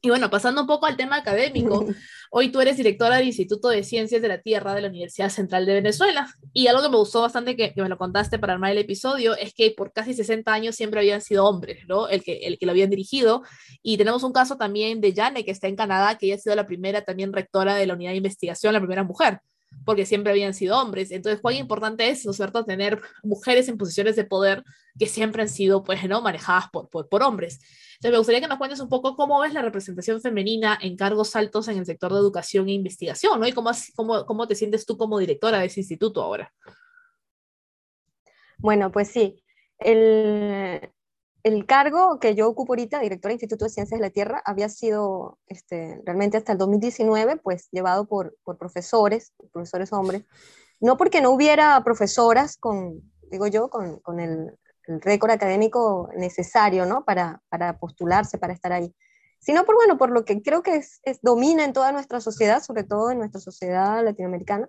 Y 0.00 0.10
bueno, 0.10 0.30
pasando 0.30 0.60
un 0.60 0.66
poco 0.66 0.86
al 0.86 0.96
tema 0.96 1.16
académico, 1.16 1.84
hoy 2.30 2.50
tú 2.50 2.60
eres 2.60 2.76
directora 2.76 3.16
del 3.16 3.26
Instituto 3.26 3.68
de 3.68 3.82
Ciencias 3.82 4.22
de 4.22 4.28
la 4.28 4.40
Tierra 4.40 4.74
de 4.74 4.82
la 4.82 4.88
Universidad 4.88 5.28
Central 5.28 5.66
de 5.66 5.74
Venezuela. 5.74 6.28
Y 6.52 6.68
algo 6.68 6.82
que 6.82 6.88
me 6.88 6.96
gustó 6.96 7.22
bastante 7.22 7.56
que, 7.56 7.72
me 7.76 7.88
lo 7.88 7.98
contaste 7.98 8.38
para 8.38 8.52
armar 8.52 8.72
el 8.72 8.78
episodio 8.78 9.36
es 9.36 9.54
que 9.54 9.72
por 9.76 9.92
casi 9.92 10.14
60 10.14 10.52
años 10.52 10.76
siempre 10.76 11.00
habían 11.00 11.20
sido 11.20 11.46
hombres, 11.46 11.84
¿no? 11.88 12.08
El 12.08 12.22
que, 12.22 12.38
el 12.38 12.58
que 12.58 12.66
lo 12.66 12.72
habían 12.72 12.90
dirigido. 12.90 13.42
Y 13.82 13.96
tenemos 13.96 14.22
un 14.22 14.32
caso 14.32 14.56
también 14.56 15.00
de 15.00 15.12
Jane, 15.12 15.44
que 15.44 15.50
está 15.50 15.68
en 15.68 15.76
Canadá, 15.76 16.16
que 16.16 16.26
ella 16.26 16.36
ha 16.36 16.38
sido 16.38 16.54
la 16.54 16.66
primera 16.66 17.02
también 17.02 17.32
rectora 17.32 17.74
de 17.74 17.86
la 17.86 17.94
unidad 17.94 18.10
de 18.12 18.18
investigación, 18.18 18.72
la 18.72 18.80
primera 18.80 19.04
mujer 19.04 19.40
porque 19.84 20.06
siempre 20.06 20.32
habían 20.32 20.54
sido 20.54 20.78
hombres. 20.78 21.10
Entonces, 21.10 21.40
cuán 21.40 21.56
importante 21.56 22.08
es, 22.08 22.24
¿no 22.24 22.32
es 22.32 22.36
cierto?, 22.36 22.64
tener 22.64 23.00
mujeres 23.22 23.68
en 23.68 23.78
posiciones 23.78 24.16
de 24.16 24.24
poder 24.24 24.64
que 24.98 25.06
siempre 25.06 25.42
han 25.42 25.48
sido, 25.48 25.82
pues, 25.82 26.06
¿no?, 26.08 26.20
manejadas 26.20 26.68
por, 26.70 26.88
por, 26.88 27.08
por 27.08 27.22
hombres. 27.22 27.60
Entonces, 27.94 28.12
me 28.12 28.18
gustaría 28.18 28.40
que 28.40 28.48
nos 28.48 28.58
cuentes 28.58 28.80
un 28.80 28.88
poco 28.88 29.16
cómo 29.16 29.40
ves 29.40 29.52
la 29.52 29.62
representación 29.62 30.20
femenina 30.20 30.78
en 30.80 30.96
cargos 30.96 31.34
altos 31.36 31.68
en 31.68 31.78
el 31.78 31.86
sector 31.86 32.12
de 32.12 32.18
educación 32.18 32.68
e 32.68 32.72
investigación, 32.72 33.40
¿no? 33.40 33.46
Y 33.46 33.52
cómo, 33.52 33.70
cómo, 33.96 34.24
cómo 34.26 34.46
te 34.46 34.54
sientes 34.54 34.86
tú 34.86 34.96
como 34.96 35.18
directora 35.18 35.60
de 35.60 35.66
ese 35.66 35.80
instituto 35.80 36.22
ahora. 36.22 36.52
Bueno, 38.58 38.90
pues 38.90 39.08
sí. 39.08 39.42
El, 39.78 40.90
el 41.42 41.66
cargo 41.66 42.18
que 42.18 42.34
yo 42.34 42.48
ocupo 42.48 42.72
ahorita, 42.72 43.00
directora 43.00 43.30
del 43.30 43.36
Instituto 43.36 43.64
de 43.64 43.70
Ciencias 43.70 43.98
de 43.98 44.06
la 44.06 44.10
Tierra, 44.10 44.42
había 44.44 44.68
sido 44.68 45.38
este, 45.46 46.00
realmente 46.04 46.36
hasta 46.36 46.52
el 46.52 46.58
2019, 46.58 47.36
pues 47.36 47.68
llevado 47.70 48.06
por, 48.06 48.36
por 48.44 48.58
profesores, 48.58 49.32
profesores 49.52 49.92
hombres. 49.92 50.24
No 50.80 50.96
porque 50.96 51.20
no 51.20 51.30
hubiera 51.30 51.82
profesoras 51.84 52.56
con, 52.56 53.02
digo 53.30 53.46
yo, 53.46 53.68
con, 53.68 53.98
con 54.00 54.20
el, 54.20 54.58
el 54.88 55.00
récord 55.00 55.30
académico 55.30 56.08
necesario, 56.16 56.86
¿no? 56.86 57.04
Para, 57.04 57.42
para, 57.48 57.78
postularse, 57.78 58.38
para 58.38 58.52
estar 58.52 58.72
ahí. 58.72 58.94
Sino 59.38 59.64
por, 59.64 59.76
bueno, 59.76 59.98
por 59.98 60.10
lo 60.10 60.24
que 60.24 60.42
creo 60.42 60.62
que 60.62 60.76
es, 60.76 61.00
domina 61.22 61.64
en 61.64 61.72
toda 61.72 61.92
nuestra 61.92 62.20
sociedad, 62.20 62.62
sobre 62.62 62.84
todo 62.84 63.10
en 63.10 63.18
nuestra 63.18 63.40
sociedad 63.40 64.02
latinoamericana, 64.04 64.68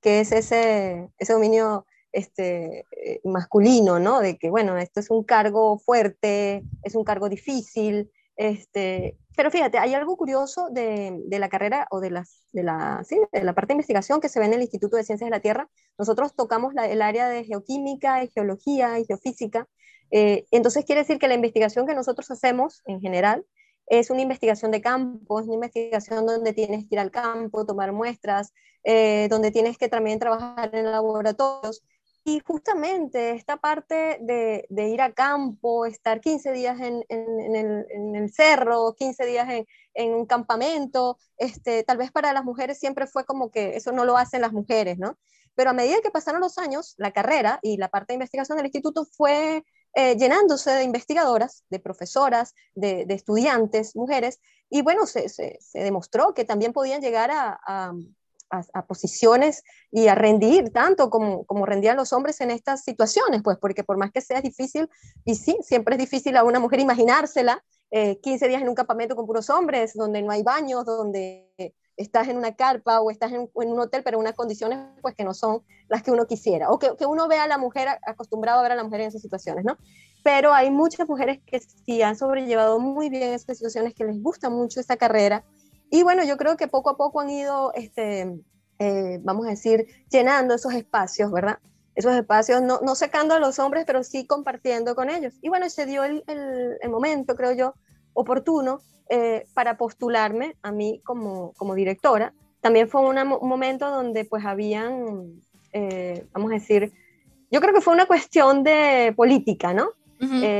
que 0.00 0.20
es 0.20 0.32
ese, 0.32 1.08
ese 1.18 1.32
dominio 1.32 1.86
este, 2.12 2.86
eh, 2.92 3.20
masculino, 3.24 3.98
¿no? 3.98 4.20
De 4.20 4.38
que, 4.38 4.50
bueno, 4.50 4.76
esto 4.78 5.00
es 5.00 5.10
un 5.10 5.24
cargo 5.24 5.78
fuerte, 5.78 6.64
es 6.82 6.94
un 6.94 7.04
cargo 7.04 7.28
difícil, 7.28 8.10
este, 8.36 9.18
pero 9.36 9.50
fíjate, 9.50 9.78
hay 9.78 9.94
algo 9.94 10.16
curioso 10.16 10.68
de, 10.70 11.14
de 11.26 11.38
la 11.38 11.48
carrera 11.48 11.86
o 11.90 12.00
de, 12.00 12.10
las, 12.10 12.42
de, 12.52 12.62
la, 12.62 13.02
¿sí? 13.04 13.18
de 13.32 13.44
la 13.44 13.54
parte 13.54 13.68
de 13.68 13.74
investigación 13.74 14.20
que 14.20 14.28
se 14.28 14.38
ve 14.38 14.46
en 14.46 14.54
el 14.54 14.62
Instituto 14.62 14.96
de 14.96 15.04
Ciencias 15.04 15.28
de 15.28 15.36
la 15.36 15.40
Tierra. 15.40 15.68
Nosotros 15.98 16.34
tocamos 16.34 16.74
el 16.74 17.02
área 17.02 17.28
de 17.28 17.44
geoquímica, 17.44 18.24
y 18.24 18.28
geología 18.28 18.98
y 18.98 19.04
geofísica. 19.04 19.68
Eh, 20.10 20.46
entonces 20.50 20.84
quiere 20.84 21.02
decir 21.02 21.18
que 21.18 21.28
la 21.28 21.34
investigación 21.34 21.86
que 21.86 21.94
nosotros 21.94 22.30
hacemos 22.30 22.82
en 22.86 23.00
general 23.00 23.44
es 23.86 24.10
una 24.10 24.22
investigación 24.22 24.70
de 24.70 24.80
campo, 24.80 25.40
es 25.40 25.46
una 25.46 25.54
investigación 25.54 26.24
donde 26.24 26.52
tienes 26.52 26.88
que 26.88 26.94
ir 26.94 26.98
al 27.00 27.10
campo, 27.10 27.66
tomar 27.66 27.92
muestras, 27.92 28.52
eh, 28.84 29.26
donde 29.28 29.50
tienes 29.50 29.78
que 29.78 29.88
también 29.88 30.18
trabajar 30.18 30.74
en 30.74 30.90
laboratorios. 30.90 31.82
Y 32.22 32.40
justamente 32.40 33.30
esta 33.30 33.56
parte 33.56 34.18
de, 34.20 34.88
ir 34.88 35.00
a 35.00 35.12
campo, 35.12 35.86
estar 35.86 36.20
15 36.20 36.52
días 36.52 36.78
en, 36.80 37.02
en, 37.08 37.56
el, 37.56 37.86
en 37.90 38.14
el, 38.14 38.30
cerro, 38.30 38.94
15 38.94 39.24
días 39.24 39.48
en, 39.94 40.14
un 40.14 40.26
campamento, 40.26 41.18
este, 41.38 41.82
tal 41.82 41.96
vez 41.96 42.12
para 42.12 42.32
las 42.32 42.44
mujeres 42.44 42.78
siempre 42.78 43.06
fue 43.06 43.24
como 43.24 43.50
que 43.50 43.76
eso 43.76 43.92
no 43.92 44.04
lo 44.04 44.18
hacen 44.18 44.42
las 44.42 44.52
mujeres, 44.52 44.98
¿no? 44.98 45.18
Pero 45.54 45.70
a 45.70 45.72
medida 45.72 46.00
que 46.02 46.10
pasaron 46.10 46.40
los 46.40 46.58
años, 46.58 46.94
la 46.98 47.10
carrera 47.10 47.58
y 47.62 47.78
la 47.78 47.88
parte 47.88 48.12
de 48.12 48.16
investigación 48.16 48.56
del 48.56 48.66
instituto 48.66 49.06
fue 49.06 49.64
eh, 49.94 50.16
llenándose 50.16 50.70
de 50.72 50.84
investigadoras, 50.84 51.64
de 51.70 51.80
profesoras, 51.80 52.54
de, 52.74 53.06
estudiantes, 53.08 53.96
mujeres, 53.96 54.40
y 54.68 54.82
bueno, 54.82 55.06
se, 55.06 55.58
demostró 55.72 56.34
que 56.34 56.44
también 56.44 56.72
podían 56.72 57.00
llegar 57.00 57.30
a 57.32 57.92
a, 58.50 58.86
posiciones 58.86 59.62
y 59.90 60.08
a 60.08 60.14
rendir 60.14 60.70
tanto 60.70 61.10
como, 61.10 61.44
como 61.44 61.66
rendían 61.66 61.96
los 61.96 62.12
hombres 62.12 62.40
en 62.40 62.50
estas 62.50 62.82
situaciones, 62.82 63.42
pues 63.42 63.58
porque 63.58 63.84
por 63.84 63.96
más 63.96 64.10
que 64.10 64.20
sea 64.20 64.40
difícil, 64.40 64.88
y 65.24 65.36
sí, 65.36 65.56
siempre 65.62 65.94
es 65.94 66.00
difícil 66.00 66.36
a 66.36 66.44
una 66.44 66.58
mujer 66.58 66.80
imaginársela, 66.80 67.62
15 67.90 68.20
eh, 68.44 68.48
días 68.48 68.62
en 68.62 68.68
un 68.68 68.74
campamento 68.74 69.16
con 69.16 69.26
puros 69.26 69.50
hombres, 69.50 69.94
donde 69.94 70.22
no 70.22 70.30
hay 70.30 70.42
baños, 70.42 70.84
donde 70.84 71.52
estás 71.96 72.28
en 72.28 72.36
una 72.36 72.54
carpa 72.54 73.00
o 73.00 73.10
estás 73.10 73.32
en, 73.32 73.50
un 73.52 73.80
hotel, 73.80 74.02
pero 74.02 74.16
en 74.16 74.22
unas 74.22 74.34
condiciones 74.34 74.78
pues 75.02 75.14
que 75.14 75.24
no 75.24 75.34
son 75.34 75.62
las 75.88 76.02
que 76.02 76.10
uno 76.10 76.26
quisiera, 76.26 76.70
o 76.70 76.78
que, 76.78 76.96
que 76.96 77.06
uno 77.06 77.28
vea 77.28 77.44
a 77.44 77.48
la 77.48 77.58
mujer 77.58 77.88
acostumbrado 78.06 78.60
a 78.60 78.62
ver 78.62 78.72
a 78.72 78.76
la 78.76 78.84
mujer 78.84 79.02
en 79.02 79.08
esas 79.08 79.22
situaciones, 79.22 79.64
¿no? 79.64 79.76
Pero 80.22 80.52
hay 80.52 80.70
muchas 80.70 81.08
mujeres 81.08 81.40
que 81.44 81.60
sí 81.60 82.02
han 82.02 82.16
sobrellevado 82.16 82.78
muy 82.78 83.08
bien 83.08 83.32
estas 83.32 83.58
situaciones, 83.58 83.94
que 83.94 84.04
les 84.04 84.22
gusta 84.22 84.50
mucho 84.50 84.80
esta 84.80 84.96
carrera, 84.96 85.44
y 85.90 86.04
bueno, 86.04 86.24
yo 86.24 86.36
creo 86.36 86.56
que 86.56 86.68
poco 86.68 86.90
a 86.90 86.96
poco 86.96 87.20
han 87.20 87.30
ido, 87.30 87.72
este, 87.74 88.40
eh, 88.78 89.18
vamos 89.22 89.46
a 89.46 89.50
decir, 89.50 89.86
llenando 90.08 90.54
esos 90.54 90.72
espacios, 90.72 91.32
¿verdad? 91.32 91.58
Esos 91.96 92.14
espacios, 92.14 92.62
no, 92.62 92.78
no 92.80 92.94
secando 92.94 93.34
a 93.34 93.40
los 93.40 93.58
hombres, 93.58 93.84
pero 93.86 94.04
sí 94.04 94.24
compartiendo 94.24 94.94
con 94.94 95.10
ellos. 95.10 95.34
Y 95.42 95.48
bueno, 95.48 95.68
se 95.68 95.86
dio 95.86 96.04
el, 96.04 96.22
el, 96.28 96.88
momento, 96.88 97.34
creo 97.34 97.52
yo, 97.52 97.74
oportuno 98.12 98.80
eh, 99.08 99.46
para 99.52 99.76
postularme 99.76 100.56
a 100.62 100.70
mí 100.70 101.00
como, 101.04 101.52
como 101.54 101.74
directora. 101.74 102.32
También 102.60 102.88
fue 102.88 103.00
un 103.00 103.48
momento 103.48 103.90
donde 103.90 104.24
pues 104.24 104.44
habían, 104.44 105.40
eh, 105.72 106.24
vamos 106.32 106.52
a 106.52 106.54
decir, 106.54 106.92
yo 107.50 107.60
creo 107.60 107.74
que 107.74 107.80
fue 107.80 107.94
una 107.94 108.06
cuestión 108.06 108.62
de 108.62 109.12
política, 109.16 109.74
¿no? 109.74 109.90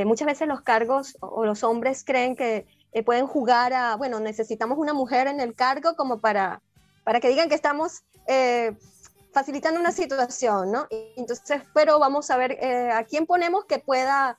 muchas 0.06 0.24
veces 0.24 0.48
los 0.48 0.62
cargos 0.62 1.18
o 1.20 1.44
los 1.44 1.62
hombres 1.64 2.02
creen 2.02 2.34
que 2.34 2.64
eh, 2.92 3.02
pueden 3.02 3.26
jugar 3.26 3.72
a, 3.72 3.96
bueno, 3.96 4.18
necesitamos 4.20 4.78
una 4.78 4.92
mujer 4.92 5.28
en 5.28 5.40
el 5.40 5.54
cargo 5.54 5.94
como 5.94 6.20
para, 6.20 6.60
para 7.04 7.20
que 7.20 7.28
digan 7.28 7.48
que 7.48 7.54
estamos 7.54 8.02
eh, 8.26 8.76
facilitando 9.32 9.78
una 9.78 9.92
situación, 9.92 10.72
¿no? 10.72 10.88
Entonces, 11.16 11.62
pero 11.72 12.00
vamos 12.00 12.30
a 12.30 12.36
ver 12.36 12.52
eh, 12.52 12.90
a 12.90 13.04
quién 13.04 13.26
ponemos 13.26 13.64
que 13.64 13.78
pueda 13.78 14.36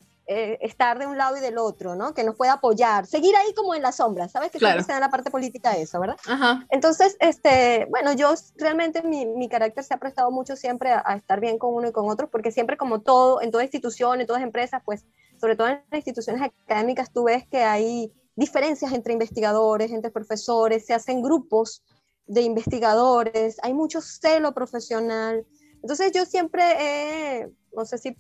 estar 0.62 0.98
de 0.98 1.08
un 1.08 1.18
lado 1.18 1.36
y 1.36 1.42
del 1.42 1.58
otro, 1.58 1.96
¿no? 1.96 2.14
Que 2.14 2.24
nos 2.24 2.38
pueda 2.38 2.54
apoyar, 2.54 3.06
seguir 3.06 3.36
ahí 3.36 3.54
como 3.54 3.76
en 3.76 3.82
la 3.82 3.92
sombra, 3.92 4.30
¿sabes? 4.30 4.50
Que 4.50 4.60
claro. 4.60 4.82
se 4.82 4.88
da 4.88 4.94
en 4.94 5.02
la 5.02 5.10
parte 5.10 5.30
política 5.30 5.76
eso, 5.76 6.00
¿verdad? 6.00 6.16
Ajá. 6.26 6.66
Entonces, 6.70 7.18
este, 7.20 7.86
bueno, 7.90 8.14
yo 8.14 8.34
realmente 8.56 9.02
mi, 9.04 9.26
mi, 9.26 9.50
carácter 9.50 9.84
se 9.84 9.94
ha 9.94 9.98
prestado 9.98 10.32
mucho 10.32 10.56
siempre 10.56 10.90
a, 10.94 11.04
a, 11.06 11.18
estar 11.18 11.42
bien 11.42 11.58
con 11.58 11.74
uno 11.74 11.90
y 11.90 11.92
con 11.92 12.10
otros, 12.10 12.30
porque 12.30 12.54
siempre 12.54 12.78
como 12.78 13.02
todo, 13.02 13.42
en 13.42 13.52
toda 13.52 13.64
institución, 13.64 14.22
en 14.22 14.28
todas 14.28 14.42
empresas, 14.42 14.82
pues, 14.86 15.04
sobre 15.42 15.58
todo 15.58 15.68
en 15.68 15.82
las 15.92 15.98
instituciones 15.98 16.42
académicas, 16.42 17.12
tú 17.12 17.26
ves 17.26 17.46
que 17.46 17.66
hay 17.66 18.14
diferencias 18.36 18.94
entre 18.94 19.14
investigadores, 19.14 19.92
entre 19.92 20.12
profesores, 20.12 20.86
se 20.86 20.94
hacen 20.94 21.22
grupos 21.22 21.84
de 22.26 22.42
investigadores, 22.42 23.58
hay 23.62 23.74
mucho 23.74 24.02
celo 24.02 24.54
profesional. 24.54 25.46
Entonces 25.82 26.12
yo 26.14 26.26
siempre, 26.26 27.50
no 27.76 27.86
sé 27.86 27.98
si, 27.98 28.16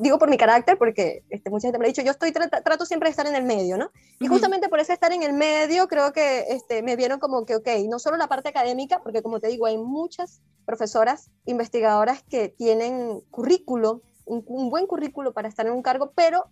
digo 0.00 0.18
por 0.18 0.28
mi 0.28 0.36
carácter, 0.36 0.78
porque 0.78 1.24
este, 1.30 1.50
mucha 1.50 1.68
gente 1.68 1.78
me 1.78 1.86
ha 1.86 1.88
dicho, 1.88 2.02
yo 2.02 2.12
estoy 2.12 2.32
trato 2.32 2.84
siempre 2.84 3.08
de 3.08 3.10
estar 3.10 3.26
en 3.26 3.34
el 3.34 3.44
medio, 3.44 3.76
¿no? 3.76 3.90
Y 4.20 4.26
justamente 4.26 4.68
por 4.68 4.80
ese 4.80 4.92
estar 4.92 5.12
en 5.12 5.22
el 5.22 5.32
medio, 5.32 5.88
creo 5.88 6.12
que 6.12 6.46
este, 6.50 6.82
me 6.82 6.96
vieron 6.96 7.18
como 7.18 7.44
que, 7.44 7.56
ok, 7.56 7.68
no 7.88 7.98
solo 7.98 8.16
la 8.16 8.28
parte 8.28 8.48
académica, 8.48 9.00
porque 9.02 9.22
como 9.22 9.40
te 9.40 9.48
digo, 9.48 9.66
hay 9.66 9.78
muchas 9.78 10.40
profesoras, 10.64 11.30
investigadoras 11.46 12.22
que 12.22 12.48
tienen 12.48 13.20
currículo, 13.30 14.02
un, 14.24 14.44
un 14.46 14.70
buen 14.70 14.86
currículo 14.86 15.32
para 15.32 15.48
estar 15.48 15.66
en 15.66 15.72
un 15.72 15.82
cargo, 15.82 16.12
pero 16.14 16.46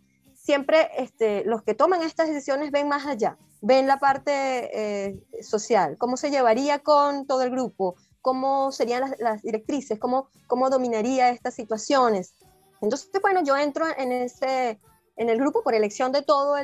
siempre 0.47 0.91
este, 0.97 1.45
los 1.45 1.65
que 1.65 1.75
toman 1.75 2.03
estas 2.03 2.29
decisiones 2.29 2.71
ven 2.71 2.87
más 2.87 3.05
allá, 3.05 3.37
ven 3.63 3.89
la 3.89 3.99
parte 3.99 4.31
eh, 4.73 5.21
social, 5.43 5.99
cómo 5.99 6.17
se 6.17 6.31
llevaría 6.31 6.79
con 6.79 7.27
todo 7.27 7.43
el 7.43 7.51
grupo, 7.51 7.97
cómo 8.23 8.71
serían 8.71 9.13
las, 9.19 9.43
directrices, 9.43 9.99
cómo, 9.99 10.29
cómo 10.47 10.71
dominaría 10.71 11.31
estas 11.31 11.55
situaciones. 11.55 12.37
Entonces, 12.81 13.11
bueno, 13.21 13.43
yo 13.43 13.57
entro 13.57 13.87
en, 13.99 14.13
ese, 14.13 14.79
en 15.17 15.29
el 15.29 15.39
grupo 15.39 15.65
por 15.65 15.75
elección 15.75 16.13
de 16.13 16.23
todos 16.23 16.61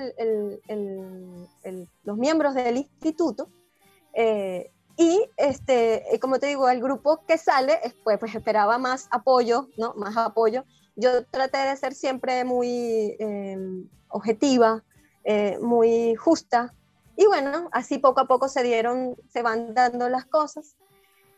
los 2.05 2.17
miembros 2.17 2.55
del 2.55 2.77
instituto. 2.77 3.49
Eh, 4.15 4.71
y 4.97 5.29
este, 5.37 6.05
como 6.21 6.39
te 6.39 6.47
digo, 6.47 6.69
el 6.69 6.81
grupo 6.81 7.25
que 7.27 7.37
sale, 7.37 7.81
pues, 8.05 8.19
pues 8.21 8.33
esperaba 8.37 8.79
más 8.79 9.09
apoyo, 9.11 9.67
¿no? 9.77 9.93
Más 9.95 10.17
apoyo 10.17 10.65
yo 10.97 11.25
traté 11.27 11.59
de 11.59 11.77
ser 11.77 11.95
siempre 11.95 12.45
muy 12.45 13.17
eh, 13.19 13.57
objetiva, 14.09 14.83
eh, 15.25 15.59
muy 15.61 16.15
justa. 16.17 16.75
Y 17.17 17.27
bueno, 17.27 17.69
así 17.73 17.99
poco 17.99 18.21
a 18.21 18.27
poco 18.27 18.49
se 18.49 18.63
dieron, 18.63 19.17
se 19.29 19.43
van 19.43 19.75
dando 19.75 20.09
las 20.09 20.27
cosas. 20.27 20.77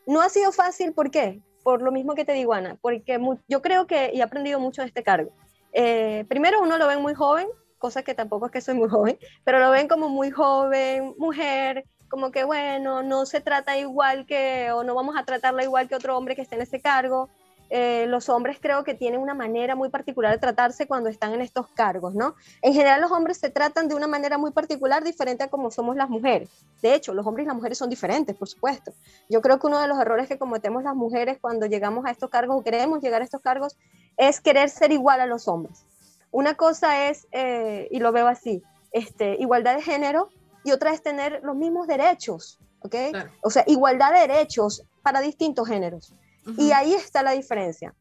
No 0.06 0.20
ha 0.20 0.28
sido 0.28 0.52
fácil, 0.52 0.92
¿por 0.92 1.10
qué? 1.10 1.40
Por 1.62 1.82
lo 1.82 1.92
mismo 1.92 2.14
que 2.14 2.24
te 2.24 2.32
digo, 2.32 2.52
Ana, 2.52 2.78
porque 2.80 3.18
yo 3.48 3.62
creo 3.62 3.86
que, 3.86 4.10
y 4.12 4.20
he 4.20 4.22
aprendido 4.22 4.60
mucho 4.60 4.82
de 4.82 4.88
este 4.88 5.02
cargo. 5.02 5.32
Eh, 5.72 6.24
primero, 6.28 6.62
uno 6.62 6.78
lo 6.78 6.86
ven 6.86 7.00
muy 7.00 7.14
joven, 7.14 7.48
cosa 7.78 8.02
que 8.02 8.14
tampoco 8.14 8.46
es 8.46 8.52
que 8.52 8.60
soy 8.60 8.74
muy 8.74 8.88
joven, 8.88 9.18
pero 9.44 9.58
lo 9.58 9.70
ven 9.70 9.88
como 9.88 10.08
muy 10.08 10.30
joven, 10.30 11.14
mujer, 11.18 11.84
como 12.08 12.30
que 12.30 12.44
bueno, 12.44 13.02
no 13.02 13.26
se 13.26 13.40
trata 13.40 13.76
igual 13.76 14.24
que, 14.26 14.70
o 14.72 14.84
no 14.84 14.94
vamos 14.94 15.16
a 15.18 15.24
tratarla 15.24 15.64
igual 15.64 15.88
que 15.88 15.96
otro 15.96 16.16
hombre 16.16 16.36
que 16.36 16.42
esté 16.42 16.54
en 16.54 16.62
ese 16.62 16.80
cargo. 16.80 17.28
Eh, 17.70 18.06
los 18.08 18.28
hombres 18.28 18.58
creo 18.60 18.84
que 18.84 18.94
tienen 18.94 19.20
una 19.20 19.34
manera 19.34 19.74
muy 19.74 19.88
particular 19.88 20.32
de 20.32 20.38
tratarse 20.38 20.86
cuando 20.86 21.08
están 21.08 21.32
en 21.32 21.40
estos 21.40 21.68
cargos, 21.68 22.14
¿no? 22.14 22.34
En 22.62 22.74
general 22.74 23.00
los 23.00 23.10
hombres 23.10 23.38
se 23.38 23.50
tratan 23.50 23.88
de 23.88 23.94
una 23.94 24.06
manera 24.06 24.38
muy 24.38 24.52
particular, 24.52 25.02
diferente 25.02 25.44
a 25.44 25.48
como 25.48 25.70
somos 25.70 25.96
las 25.96 26.08
mujeres. 26.08 26.50
De 26.82 26.94
hecho, 26.94 27.14
los 27.14 27.26
hombres 27.26 27.44
y 27.44 27.48
las 27.48 27.56
mujeres 27.56 27.78
son 27.78 27.90
diferentes, 27.90 28.36
por 28.36 28.48
supuesto. 28.48 28.92
Yo 29.28 29.40
creo 29.40 29.58
que 29.58 29.66
uno 29.66 29.80
de 29.80 29.88
los 29.88 29.98
errores 29.98 30.28
que 30.28 30.38
cometemos 30.38 30.82
las 30.82 30.94
mujeres 30.94 31.38
cuando 31.40 31.66
llegamos 31.66 32.04
a 32.06 32.10
estos 32.10 32.30
cargos 32.30 32.56
o 32.58 32.62
queremos 32.62 33.02
llegar 33.02 33.22
a 33.22 33.24
estos 33.24 33.40
cargos 33.40 33.76
es 34.16 34.40
querer 34.40 34.68
ser 34.68 34.92
igual 34.92 35.20
a 35.20 35.26
los 35.26 35.48
hombres. 35.48 35.86
Una 36.30 36.54
cosa 36.54 37.08
es, 37.08 37.26
eh, 37.32 37.88
y 37.90 37.98
lo 38.00 38.12
veo 38.12 38.26
así, 38.26 38.62
este, 38.92 39.36
igualdad 39.40 39.76
de 39.76 39.82
género 39.82 40.28
y 40.64 40.72
otra 40.72 40.92
es 40.92 41.02
tener 41.02 41.40
los 41.42 41.56
mismos 41.56 41.86
derechos, 41.86 42.58
¿ok? 42.80 42.94
O 43.42 43.50
sea, 43.50 43.64
igualdad 43.66 44.12
de 44.12 44.20
derechos 44.20 44.84
para 45.02 45.20
distintos 45.20 45.68
géneros. 45.68 46.12
Y 46.58 46.72
ahí 46.72 46.94
está 46.94 47.22
la 47.22 47.32
diferencia. 47.32 47.94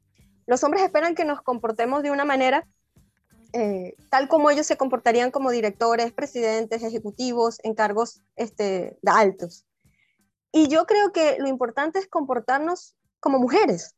Los 0.46 0.64
hombres 0.64 0.84
esperan 0.84 1.16
que 1.16 1.26
nos 1.26 1.42
comportemos 1.42 2.04
de 2.04 2.12
una 2.12 2.26
manera 2.26 2.68
eh, 3.54 3.96
tal 4.10 4.28
como 4.28 4.50
ellos 4.50 4.66
se 4.66 4.78
comportarían 4.78 5.30
como 5.30 5.52
directores, 5.52 6.12
presidentes, 6.12 6.82
ejecutivos, 6.82 7.60
en 7.64 7.76
cargos 7.76 8.22
este, 8.36 8.98
altos. 9.06 9.66
Y 10.52 10.68
yo 10.68 10.86
creo 10.86 11.12
que 11.12 11.38
lo 11.40 11.48
importante 11.48 12.00
es 12.00 12.08
comportarnos 12.08 12.96
como 13.20 13.38
mujeres. 13.38 13.96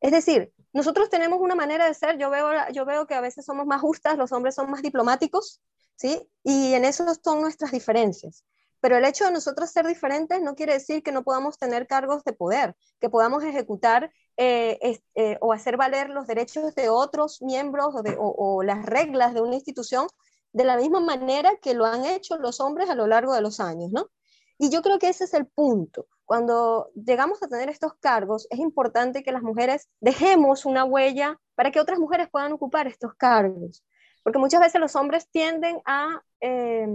Es 0.00 0.12
decir, 0.12 0.52
nosotros 0.72 1.10
tenemos 1.10 1.40
una 1.40 1.56
manera 1.56 1.86
de 1.86 1.94
ser, 1.94 2.18
yo 2.18 2.30
veo, 2.30 2.48
yo 2.72 2.84
veo 2.84 3.06
que 3.06 3.14
a 3.14 3.20
veces 3.20 3.44
somos 3.44 3.66
más 3.66 3.80
justas, 3.80 4.16
los 4.16 4.30
hombres 4.30 4.54
son 4.54 4.70
más 4.70 4.82
diplomáticos, 4.82 5.60
¿sí? 5.96 6.28
Y 6.44 6.74
en 6.74 6.84
eso 6.84 7.04
son 7.22 7.40
nuestras 7.40 7.72
diferencias. 7.72 8.44
Pero 8.84 8.98
el 8.98 9.06
hecho 9.06 9.24
de 9.24 9.30
nosotros 9.30 9.70
ser 9.70 9.86
diferentes 9.86 10.42
no 10.42 10.54
quiere 10.54 10.74
decir 10.74 11.02
que 11.02 11.10
no 11.10 11.24
podamos 11.24 11.56
tener 11.56 11.86
cargos 11.86 12.22
de 12.22 12.34
poder, 12.34 12.76
que 13.00 13.08
podamos 13.08 13.42
ejecutar 13.42 14.12
eh, 14.36 15.00
eh, 15.14 15.38
o 15.40 15.54
hacer 15.54 15.78
valer 15.78 16.10
los 16.10 16.26
derechos 16.26 16.74
de 16.74 16.90
otros 16.90 17.40
miembros 17.40 17.94
o, 18.18 18.62
las 18.62 18.84
reglas 18.84 19.32
de 19.32 19.40
una 19.40 19.54
institución 19.54 20.06
de 20.52 20.64
la 20.64 20.76
misma 20.76 21.00
manera 21.00 21.56
que 21.62 21.72
lo 21.72 21.86
han 21.86 22.04
hecho 22.04 22.36
los 22.36 22.60
hombres 22.60 22.90
a 22.90 22.94
lo 22.94 23.06
largo 23.06 23.32
de 23.32 23.40
los 23.40 23.58
años, 23.58 23.90
¿no? 23.90 24.10
Y 24.58 24.68
yo 24.68 24.82
creo 24.82 24.98
que 24.98 25.08
ese 25.08 25.24
es 25.24 25.32
el 25.32 25.46
punto. 25.46 26.06
Cuando 26.26 26.90
llegamos 26.94 27.42
a 27.42 27.48
tener 27.48 27.70
estos 27.70 27.94
cargos, 27.94 28.46
es 28.50 28.58
importante 28.58 29.22
que 29.22 29.32
las 29.32 29.42
mujeres 29.42 29.88
dejemos 30.00 30.66
una 30.66 30.84
huella 30.84 31.40
para 31.54 31.70
que 31.70 31.80
otras 31.80 31.98
mujeres 31.98 32.28
puedan 32.30 32.52
ocupar 32.52 32.86
estos 32.86 33.14
cargos. 33.14 33.82
Porque 34.22 34.38
muchas 34.38 34.60
veces 34.60 34.78
los 34.78 34.94
hombres 34.94 35.26
tienden 35.30 35.80
a 35.86 36.22
eh, 36.42 36.86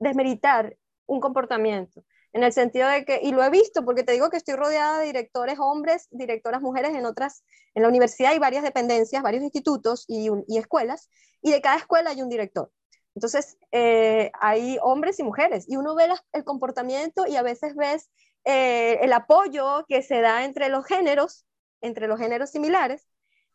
desmeritar 0.00 0.76
un 1.08 1.20
comportamiento, 1.20 2.04
en 2.32 2.44
el 2.44 2.52
sentido 2.52 2.88
de 2.88 3.04
que, 3.04 3.20
y 3.22 3.32
lo 3.32 3.42
he 3.42 3.50
visto 3.50 3.84
porque 3.84 4.04
te 4.04 4.12
digo 4.12 4.30
que 4.30 4.36
estoy 4.36 4.54
rodeada 4.54 5.00
de 5.00 5.06
directores 5.06 5.58
hombres, 5.58 6.06
directoras 6.10 6.60
mujeres 6.60 6.94
en 6.94 7.06
otras, 7.06 7.42
en 7.74 7.82
la 7.82 7.88
universidad 7.88 8.32
hay 8.32 8.38
varias 8.38 8.62
dependencias, 8.62 9.22
varios 9.22 9.42
institutos 9.42 10.04
y, 10.06 10.30
escuelas, 10.56 11.08
y 11.42 11.50
de 11.50 11.60
cada 11.60 11.78
escuela 11.78 12.10
hay 12.10 12.22
un 12.22 12.28
director. 12.28 12.70
Entonces, 13.14 13.58
eh, 13.72 14.30
hay 14.40 14.78
hombres 14.82 15.18
y 15.18 15.24
mujeres, 15.24 15.64
y 15.68 15.76
uno 15.76 15.94
ve 15.94 16.08
el 16.32 16.44
comportamiento 16.44 17.26
y 17.26 17.36
a 17.36 17.42
veces 17.42 17.74
ves 17.74 18.10
eh, 18.44 18.98
el 19.00 19.12
apoyo 19.12 19.84
que 19.88 20.02
se 20.02 20.20
da 20.20 20.44
entre 20.44 20.68
los 20.68 20.84
géneros, 20.86 21.46
entre 21.80 22.06
los 22.06 22.20
géneros 22.20 22.50
similares, 22.50 23.08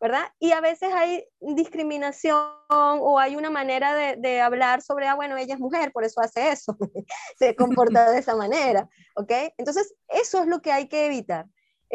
¿verdad? 0.04 0.26
Y 0.38 0.52
a 0.52 0.60
veces 0.60 0.94
hay 0.94 1.24
discriminación 1.40 2.36
o 2.68 3.20
hay 3.20 3.38
una 3.38 3.50
manera 3.50 3.96
de, 3.96 4.42
hablar 4.42 4.82
sobre, 4.82 5.08
ah, 5.08 5.16
bueno, 5.16 5.38
ella 5.38 5.54
es 5.54 5.62
mujer, 5.62 5.94
por 5.94 6.04
eso 6.04 6.20
hace 6.20 6.52
eso, 6.52 6.78
se 7.40 7.56
comporta 7.56 8.12
de 8.12 8.20
esa 8.20 8.36
manera, 8.36 8.90
¿ok? 9.16 9.32
Entonces, 9.58 9.96
eso 10.10 10.42
es 10.42 10.48
lo 10.48 10.62
que 10.62 10.74
hay 10.74 10.90
que 10.90 11.06
evitar. 11.06 11.46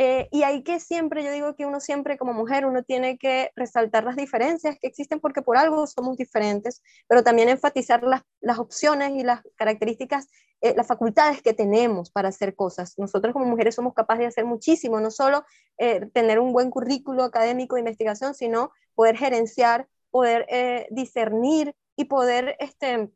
Eh, 0.00 0.28
y 0.30 0.44
hay 0.44 0.62
que 0.62 0.78
siempre, 0.78 1.24
yo 1.24 1.32
digo 1.32 1.56
que 1.56 1.66
uno 1.66 1.80
siempre 1.80 2.18
como 2.18 2.32
mujer, 2.32 2.66
uno 2.66 2.84
tiene 2.84 3.18
que 3.18 3.50
resaltar 3.56 4.04
las 4.04 4.14
diferencias 4.14 4.78
que 4.78 4.86
existen 4.86 5.18
porque 5.18 5.42
por 5.42 5.56
algo 5.56 5.88
somos 5.88 6.16
diferentes, 6.16 6.84
pero 7.08 7.24
también 7.24 7.48
enfatizar 7.48 8.04
las, 8.04 8.22
las 8.40 8.60
opciones 8.60 9.10
y 9.16 9.24
las 9.24 9.42
características, 9.56 10.28
eh, 10.60 10.72
las 10.76 10.86
facultades 10.86 11.42
que 11.42 11.52
tenemos 11.52 12.12
para 12.12 12.28
hacer 12.28 12.54
cosas. 12.54 12.96
Nosotros 12.96 13.32
como 13.32 13.46
mujeres 13.46 13.74
somos 13.74 13.92
capaces 13.92 14.20
de 14.20 14.26
hacer 14.26 14.44
muchísimo, 14.44 15.00
no 15.00 15.10
solo 15.10 15.44
eh, 15.78 16.06
tener 16.14 16.38
un 16.38 16.52
buen 16.52 16.70
currículo 16.70 17.24
académico 17.24 17.74
de 17.74 17.80
investigación, 17.80 18.34
sino 18.34 18.70
poder 18.94 19.16
gerenciar, 19.16 19.88
poder 20.12 20.46
discernir 20.90 21.74
y 21.96 22.04
poder 22.04 22.54
este, 22.60 23.10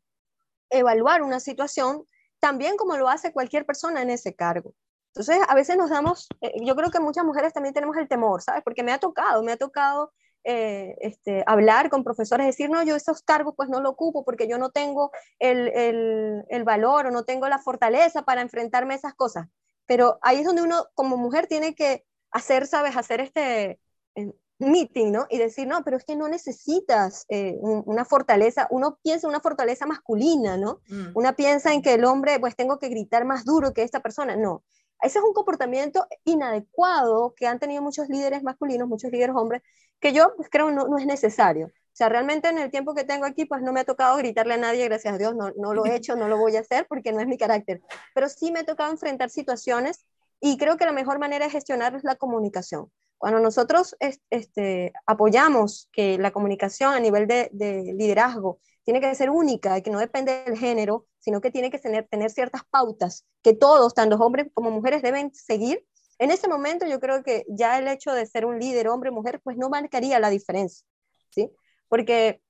evaluar 0.69 1.23
una 1.23 1.39
situación 1.39 2.05
también 2.41 2.75
como 2.75 2.97
lo 2.97 3.07
hace 3.07 3.31
cualquier 3.31 3.65
persona 3.65 4.01
en 4.01 4.09
ese 4.09 4.35
cargo. 4.35 4.73
Entonces, 5.15 5.37
a 5.47 5.53
veces 5.53 5.77
nos 5.77 5.91
damos, 5.91 6.27
eh, 6.41 6.53
yo 6.65 6.75
creo 6.75 6.89
que 6.89 6.99
muchas 6.99 7.23
mujeres 7.23 7.53
también 7.53 7.75
tenemos 7.75 7.95
el 7.97 8.07
temor, 8.07 8.41
¿sabes? 8.41 8.63
Porque 8.63 8.81
me 8.81 8.91
ha 8.91 8.97
tocado, 8.97 9.43
me 9.43 9.51
ha 9.51 9.57
tocado 9.57 10.11
eh, 10.43 10.95
este, 11.01 11.43
hablar 11.45 11.91
con 11.91 12.03
profesores, 12.03 12.47
decir, 12.47 12.71
no, 12.71 12.81
yo 12.81 12.95
esos 12.95 13.21
cargos 13.21 13.53
pues 13.55 13.69
no 13.69 13.79
lo 13.79 13.91
ocupo 13.91 14.25
porque 14.25 14.47
yo 14.47 14.57
no 14.57 14.71
tengo 14.71 15.11
el, 15.37 15.67
el, 15.67 16.43
el, 16.49 16.63
valor 16.63 17.05
o 17.05 17.11
no 17.11 17.25
tengo 17.25 17.47
la 17.47 17.59
fortaleza 17.59 18.23
para 18.23 18.41
enfrentarme 18.41 18.95
a 18.95 18.97
esas 18.97 19.13
cosas. 19.13 19.47
Pero 19.85 20.17
ahí 20.23 20.39
es 20.39 20.45
donde 20.45 20.63
uno 20.63 20.87
como 20.95 21.15
mujer 21.15 21.45
tiene 21.45 21.75
que 21.75 22.03
hacer, 22.31 22.65
¿sabes? 22.65 22.97
Hacer 22.97 23.21
este 23.21 23.79
eh, 24.15 24.33
meeting, 24.57 25.11
¿no? 25.11 25.27
Y 25.29 25.37
decir, 25.37 25.67
no, 25.67 25.83
pero 25.83 25.97
es 25.97 26.05
que 26.05 26.15
no 26.15 26.27
necesitas 26.27 27.27
una 27.61 28.03
fortaleza, 28.03 28.67
uno 28.71 28.97
piensa 29.03 29.27
en 29.27 29.29
una 29.29 29.41
fortaleza 29.41 29.85
masculina, 29.85 30.57
¿no? 30.57 30.79
Mm. 30.87 31.11
Una 31.13 31.35
piensa 31.35 31.71
en 31.71 31.83
que 31.83 31.93
el 31.93 32.03
hombre, 32.03 32.39
pues 32.39 32.55
tengo 32.55 32.79
que 32.79 32.89
gritar 32.89 33.25
más 33.25 33.45
duro 33.45 33.73
que 33.73 33.83
esta 33.83 33.99
persona, 33.99 34.35
no 34.35 34.63
ese 35.01 35.19
es 35.19 35.25
un 35.25 35.33
comportamiento 35.33 36.07
inadecuado 36.23 37.33
que 37.35 37.47
han 37.47 37.59
tenido 37.59 37.81
muchos 37.81 38.07
líderes 38.09 38.43
masculinos, 38.43 38.87
muchos 38.87 39.11
líderes 39.11 39.35
hombres, 39.35 39.61
que 39.99 40.13
yo 40.13 40.33
pues, 40.35 40.49
creo 40.49 40.71
no, 40.71 40.97
es 40.97 41.05
necesario. 41.05 41.67
O 41.67 41.95
sea, 41.95 42.09
realmente 42.09 42.49
en 42.49 42.57
el 42.57 42.71
tiempo 42.71 42.95
que 42.95 43.03
tengo 43.03 43.25
aquí, 43.25 43.45
pues 43.45 43.61
no 43.61 43.71
me 43.71 43.81
ha 43.81 43.83
tocado 43.83 44.17
gritarle 44.17 44.55
a 44.55 44.57
nadie, 44.57 44.85
gracias 44.85 45.13
a 45.13 45.17
Dios, 45.17 45.35
no, 45.35 45.73
lo 45.73 45.85
he 45.85 45.95
hecho, 45.95 46.15
no 46.15 46.27
lo 46.27 46.37
voy 46.37 46.55
a 46.55 46.61
hacer 46.61 46.87
porque 46.87 47.11
no 47.11 47.19
es 47.19 47.27
mi 47.27 47.37
carácter. 47.37 47.81
Pero 48.15 48.29
sí 48.29 48.51
me 48.51 48.59
ha 48.59 48.65
tocado 48.65 48.91
enfrentar 48.91 49.29
situaciones 49.29 50.05
y 50.39 50.57
creo 50.57 50.77
que 50.77 50.85
la 50.85 50.91
mejor 50.91 51.19
manera 51.19 51.45
de 51.45 51.51
gestionar 51.51 51.95
es 51.95 52.03
la 52.03 52.15
comunicación. 52.15 52.91
Cuando 53.17 53.39
nosotros 53.39 53.95
este, 54.29 54.91
apoyamos 55.05 55.87
que 55.93 56.17
la 56.17 56.31
comunicación 56.31 56.93
a 56.93 56.99
nivel 56.99 57.27
de 57.27 57.49
liderazgo 57.95 58.59
tiene 58.83 59.01
que 59.01 59.15
ser 59.15 59.29
única 59.29 59.81
que 59.81 59.91
no 59.91 59.99
depende 59.99 60.43
del 60.43 60.57
género, 60.57 61.07
sino 61.19 61.41
que 61.41 61.51
tiene 61.51 61.71
que 61.71 61.79
tener, 61.79 62.07
ciertas 62.29 62.63
pautas 62.69 63.25
que 63.41 63.53
todos, 63.53 63.93
tanto 63.93 64.15
hombres 64.17 64.47
como 64.53 64.71
mujeres, 64.71 65.01
deben 65.01 65.33
seguir. 65.33 65.85
En 66.19 66.31
ese 66.31 66.47
momento 66.47 66.85
yo 66.85 66.99
creo 66.99 67.23
que 67.23 67.45
ya 67.47 67.79
el 67.79 67.87
hecho 67.87 68.13
de 68.13 68.25
ser 68.25 68.45
un 68.45 68.59
líder, 68.59 68.87
hombre, 68.87 69.11
mujer, 69.11 69.41
pues 69.43 69.57
no 69.57 69.69
marcaría 69.69 70.19
la 70.19 70.29
diferencia, 70.29 70.85
¿sí? 71.29 71.49
Porque, 71.87 72.41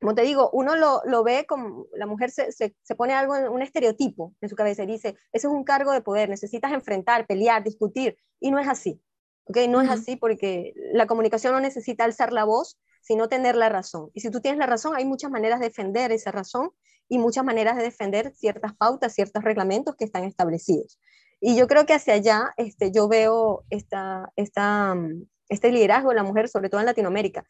como 0.00 0.14
te 0.14 0.22
digo, 0.22 0.50
uno 0.52 0.76
lo, 0.76 1.02
lo 1.04 1.24
ve 1.24 1.44
como 1.46 1.86
la 1.94 2.06
mujer 2.06 2.30
se, 2.30 2.52
se, 2.52 2.74
se, 2.82 2.94
pone 2.94 3.14
algo, 3.14 3.36
en 3.36 3.48
un 3.48 3.62
estereotipo 3.62 4.34
en 4.40 4.48
su 4.48 4.56
cabeza 4.56 4.84
y 4.84 4.86
dice, 4.86 5.08
ese 5.32 5.46
es 5.48 5.52
un 5.52 5.64
cargo 5.64 5.92
de 5.92 6.02
poder, 6.02 6.28
necesitas 6.28 6.72
enfrentar, 6.72 7.26
pelear, 7.26 7.62
discutir, 7.62 8.16
y 8.40 8.50
no 8.50 8.58
es 8.58 8.68
así, 8.68 9.00
¿ok? 9.44 9.58
No 9.68 9.80
es 9.80 9.90
así 9.90 10.16
porque 10.16 10.72
la 10.92 11.06
comunicación 11.06 11.52
no 11.52 11.60
necesita 11.60 12.04
alzar 12.04 12.32
la 12.32 12.44
voz, 12.44 12.78
sino 13.02 13.28
tener 13.28 13.56
la 13.56 13.68
razón. 13.68 14.10
Y 14.14 14.20
si 14.20 14.30
tú 14.30 14.40
tienes 14.40 14.58
la 14.58 14.66
razón, 14.66 14.96
hay 14.96 15.04
muchas 15.04 15.30
maneras 15.30 15.60
de 15.60 15.66
defender 15.66 16.12
esa 16.12 16.30
razón 16.30 16.70
y 17.08 17.18
muchas 17.18 17.44
maneras 17.44 17.76
de 17.76 17.82
defender 17.82 18.32
ciertas 18.34 18.74
pautas, 18.74 19.14
ciertos 19.14 19.44
reglamentos 19.44 19.94
que 19.96 20.04
están 20.04 20.24
establecidos. 20.24 20.98
Y 21.40 21.56
yo 21.56 21.66
creo 21.66 21.84
que 21.84 21.92
hacia 21.92 22.14
allá 22.14 22.54
este, 22.56 22.90
yo 22.90 23.06
veo 23.08 23.64
esta, 23.68 24.32
esta, 24.36 24.94
mm, 24.94 25.26
este 25.50 25.70
liderazgo 25.70 26.10
de 26.10 26.16
la 26.16 26.22
mujer, 26.22 26.48
sobre 26.48 26.70
todo 26.70 26.80
en 26.80 26.86
Latinoamérica. 26.86 27.44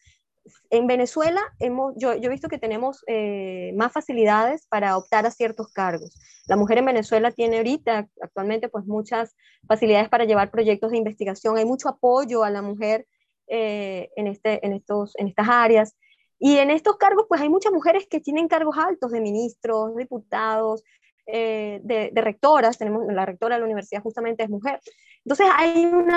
En 0.71 0.87
Venezuela 0.87 1.41
hemos, 1.59 1.95
yo, 1.97 2.15
yo 2.15 2.29
he 2.29 2.33
visto 2.33 2.49
que 2.49 2.59
tenemos 2.59 3.03
eh, 3.07 3.73
más 3.77 3.93
facilidades 3.93 4.67
para 4.69 4.97
optar 4.97 5.27
a 5.27 5.31
ciertos 5.31 5.73
cargos. 5.73 6.15
La 6.47 6.57
mujer 6.57 6.79
en 6.79 6.85
Venezuela 6.85 7.31
tiene 7.31 7.59
ahorita, 7.59 8.09
actualmente, 8.21 8.69
pues 8.69 8.85
muchas 8.87 9.35
facilidades 9.67 10.09
para 10.09 10.25
llevar 10.25 10.51
proyectos 10.51 10.91
de 10.91 10.99
investigación. 10.99 11.57
Hay 11.57 11.65
mucho 11.65 11.89
apoyo 11.89 12.45
a 12.45 12.51
la 12.51 12.61
mujer 12.61 13.07
eh, 13.47 14.11
en, 14.17 14.27
este, 14.27 14.65
en, 14.67 14.73
estos, 14.73 15.15
en 15.17 15.29
estas 15.29 15.49
áreas. 15.49 15.97
Y 16.39 16.59
en 16.59 16.71
estos 16.71 16.97
cargos, 16.97 17.27
pues 17.29 17.41
hay 17.41 17.49
muchas 17.49 17.73
mujeres 17.73 18.07
que 18.09 18.21
tienen 18.21 18.49
cargos 18.49 18.77
altos 18.77 19.13
de 19.13 19.21
ministros, 19.21 19.97
diputados, 19.97 20.83
eh, 21.27 21.81
de, 21.83 22.11
rectoras. 22.21 22.77
Tenemos 22.77 23.07
la 23.11 23.25
rectora 23.25 23.55
de 23.55 23.61
la 23.61 23.65
universidad 23.65 24.03
justamente 24.03 24.43
es 24.43 24.51
mujer. 24.51 24.81
Entonces 25.25 25.47
hay 25.57 25.87
un 25.87 26.11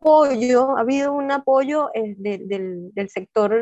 apoyo, 0.00 0.76
ha 0.76 0.80
habido 0.80 1.12
un 1.12 1.30
apoyo 1.30 1.90
eh, 1.94 2.14
del, 2.16 2.92
del, 2.94 3.10
sector 3.10 3.52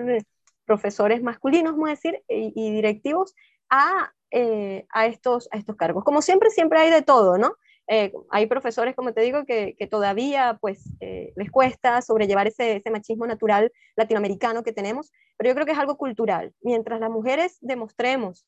profesores 0.64 1.22
masculinos, 1.22 1.72
vamos 1.72 1.88
a 1.88 1.92
decir, 1.92 2.22
y, 2.28 2.70
directivos 2.72 3.34
a 3.70 4.12
eh, 4.30 4.86
a, 4.90 5.06
estos, 5.06 5.48
a 5.52 5.56
estos 5.56 5.74
cargos. 5.76 6.04
Como 6.04 6.20
siempre, 6.20 6.50
siempre 6.50 6.78
hay 6.78 6.90
de 6.90 7.00
todo, 7.00 7.38
¿no? 7.38 7.56
Eh, 7.86 8.12
hay 8.30 8.44
profesores, 8.44 8.94
como 8.94 9.14
te 9.14 9.22
digo, 9.22 9.46
que, 9.46 9.74
todavía 9.90 10.58
pues 10.60 10.84
eh, 11.00 11.32
les 11.34 11.50
cuesta 11.50 12.02
sobrellevar 12.02 12.46
ese, 12.46 12.76
ese, 12.76 12.90
machismo 12.90 13.26
natural 13.26 13.72
latinoamericano 13.96 14.62
que 14.62 14.74
tenemos, 14.74 15.10
pero 15.38 15.48
yo 15.48 15.54
creo 15.54 15.64
que 15.64 15.72
es 15.72 15.78
algo 15.78 15.96
cultural. 15.96 16.52
Mientras 16.60 17.00
las 17.00 17.08
mujeres 17.08 17.56
demostremos 17.62 18.46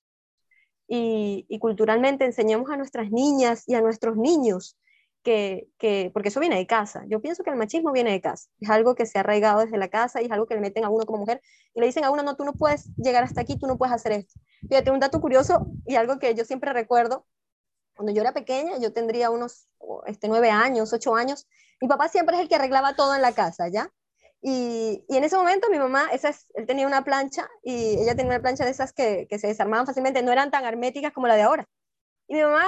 y, 0.87 1.47
y 1.49 1.59
culturalmente 1.59 2.27
enseñemos 2.27 2.71
a 2.71 2.77
nuestras 2.77 3.11
niñas 3.11 3.65
y 3.67 3.75
a 3.75 3.81
nuestros 3.81 4.19
niños 4.19 4.77
que, 5.23 5.69
que, 5.79 6.11
porque 6.13 6.29
eso 6.29 6.41
viene 6.41 6.57
de 6.57 6.67
casa. 6.67 7.05
Yo 7.09 7.21
pienso 7.21 7.43
que 7.43 7.51
el 7.51 7.57
machismo 7.57 7.93
viene 7.93 8.13
de 8.13 8.21
casa. 8.21 8.49
Es 8.61 8.71
algo 8.71 8.95
que 8.95 9.07
se 9.07 9.19
ha 9.19 9.21
arraigado 9.21 9.61
desde 9.61 9.77
la 9.79 9.89
casa 9.89 10.23
y 10.23 10.27
es 10.27 10.31
algo 10.31 10.47
que 10.47 10.55
le 10.55 10.61
meten 10.61 10.85
a 10.85 10.91
uno 10.91 11.05
como 11.05 11.19
mujer 11.19 11.41
y 11.75 11.81
le 11.81 11.87
dicen 11.87 12.05
a 12.05 12.11
uno, 12.11 12.23
no, 12.23 12.37
tú 12.37 12.45
no 12.45 12.53
puedes 12.53 12.89
llegar 12.97 13.25
hasta 13.25 13.41
aquí, 13.41 13.59
tú 13.59 13.67
no 13.67 13.77
puedes 13.77 13.95
hacer 13.95 14.13
esto. 14.13 14.41
Fíjate, 14.69 14.91
un 14.91 15.01
dato 15.01 15.21
curioso 15.21 15.67
y 15.87 15.97
algo 15.97 16.19
que 16.19 16.35
yo 16.35 16.45
siempre 16.45 16.73
recuerdo, 16.73 17.27
cuando 17.95 18.13
yo 18.13 18.23
era 18.23 18.33
pequeña, 18.33 18.79
yo 18.79 18.93
tendría 18.93 19.31
unos 19.31 19.69
este, 20.07 20.29
nueve 20.29 20.51
años, 20.51 20.93
ocho 20.93 21.15
años, 21.15 21.47
mi 21.81 21.89
papá 21.89 22.09
siempre 22.09 22.37
es 22.37 22.43
el 22.43 22.49
que 22.49 22.55
arreglaba 22.55 22.95
todo 22.95 23.15
en 23.15 23.23
la 23.23 23.33
casa, 23.33 23.69
¿ya? 23.69 23.91
Y, 24.43 25.05
y 25.07 25.17
en 25.17 25.25
ese 25.25 25.37
momento 25.37 25.69
mi 25.69 25.79
mamá, 25.79 26.09
esa 26.13 26.31
es, 26.31 26.47
él 26.55 26.67
tenía 26.67 26.87
una 26.87 27.05
plancha 27.05 27.47
y 27.63 28.01
ella 28.01 28.15
tenía 28.15 28.33
una 28.33 28.41
plancha 28.41 28.65
de 28.65 28.71
esas 28.71 28.95
que, 28.95 29.27
que 29.29 29.39
se 29.39 29.49
desarmaban 29.49 29.87
fácilmente, 29.87 30.23
no 30.23 30.33
eran 30.33 30.51
tan 30.51 30.65
herméticas 30.65 31.13
como 31.13 31.27
la 31.27 31.37
de 31.37 31.43
ahora. 31.43 31.69
Y 32.27 32.37
mi 32.37 32.43
mamá 32.43 32.65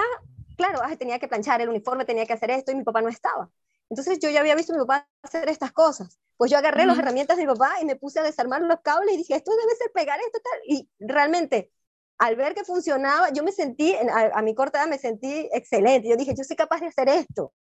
claro, 0.57 0.81
tenía 0.97 1.19
que 1.19 1.29
planchar 1.29 1.61
el 1.61 1.69
uniforme, 1.69 2.05
tenía 2.05 2.27
que 2.27 2.33
hacer 2.33 2.51
esto 2.51 2.73
y 2.73 2.77
mi 2.77 2.85
papá 2.85 3.03
no 3.03 3.09
estaba. 3.09 3.51
Entonces 3.91 4.19
yo 4.21 4.31
ya 4.31 4.41
había 4.41 4.55
visto 4.55 4.73
a 4.73 4.77
mi 4.77 4.83
papá 4.83 5.07
hacer 5.23 5.49
estas 5.49 5.73
cosas. 5.73 6.19
Pues 6.37 6.51
yo 6.51 6.57
agarré 6.57 6.87
las 6.87 6.99
herramientas 6.99 7.37
de 7.37 7.47
mi 7.47 7.53
papá 7.53 7.75
y 7.81 7.85
me 7.85 7.97
puse 7.97 8.21
a 8.21 8.23
desarmar 8.23 8.63
los 8.63 8.81
cables 8.81 9.15
y 9.15 9.19
dije, 9.19 9.35
esto 9.35 9.53
debe 9.55 9.77
ser 9.77 9.93
pegar 9.93 10.19
esto 10.19 10.39
tal. 10.43 10.61
Y 10.67 10.89
realmente, 10.99 11.71
al 12.19 12.37
ver 12.37 12.55
que 12.55 12.65
funcionaba, 12.65 13.31
yo 13.33 13.45
me 13.45 13.53
sentí, 13.53 13.95
a, 13.95 14.41
mi 14.43 14.55
corta 14.55 14.79
edad 14.79 14.89
me 14.89 14.99
sentí 14.99 15.49
excelente. 15.53 16.09
Yo 16.09 16.17
dije, 16.17 16.35
yo 16.35 16.43
soy 16.43 16.57
capaz 16.57 16.81
de 16.81 16.87
hacer 16.87 17.09
esto. 17.09 17.53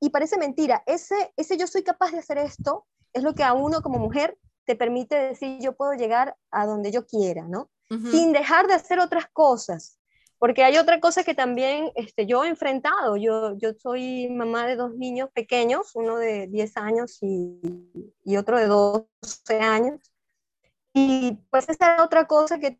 Y 0.00 0.10
parece 0.10 0.38
mentira, 0.38 0.82
ese, 0.86 1.32
ese 1.36 1.56
yo 1.56 1.66
soy 1.66 1.82
capaz 1.82 2.10
de 2.12 2.18
hacer 2.18 2.38
esto 2.38 2.86
es 3.12 3.22
lo 3.22 3.34
que 3.34 3.44
a 3.44 3.52
uno 3.52 3.82
como 3.82 3.98
mujer 3.98 4.38
te 4.64 4.76
permite 4.76 5.14
decir, 5.16 5.58
yo 5.60 5.76
puedo 5.76 5.92
llegar 5.92 6.36
a 6.50 6.66
donde 6.66 6.90
yo 6.90 7.06
quiera, 7.06 7.42
¿no? 7.48 7.70
Sin 7.88 8.32
dejar 8.32 8.66
de 8.66 8.74
hacer 8.74 8.98
otras 8.98 9.26
cosas. 9.32 10.00
Porque 10.38 10.64
hay 10.64 10.76
otra 10.76 11.00
cosa 11.00 11.24
que 11.24 11.34
también 11.34 11.90
este, 11.94 12.26
yo 12.26 12.44
he 12.44 12.48
enfrentado. 12.48 13.16
Yo, 13.16 13.56
yo 13.58 13.72
soy 13.74 14.28
mamá 14.28 14.66
de 14.66 14.76
dos 14.76 14.94
niños 14.94 15.30
pequeños, 15.32 15.92
uno 15.94 16.18
de 16.18 16.46
10 16.48 16.76
años 16.76 17.18
y, 17.22 17.60
y 18.24 18.36
otro 18.36 18.58
de 18.58 18.66
12 18.66 19.06
años. 19.60 20.00
Y 20.98 21.38
pues 21.50 21.68
esa 21.68 21.96
es 21.96 22.00
otra 22.00 22.26
cosa 22.26 22.58
que, 22.58 22.78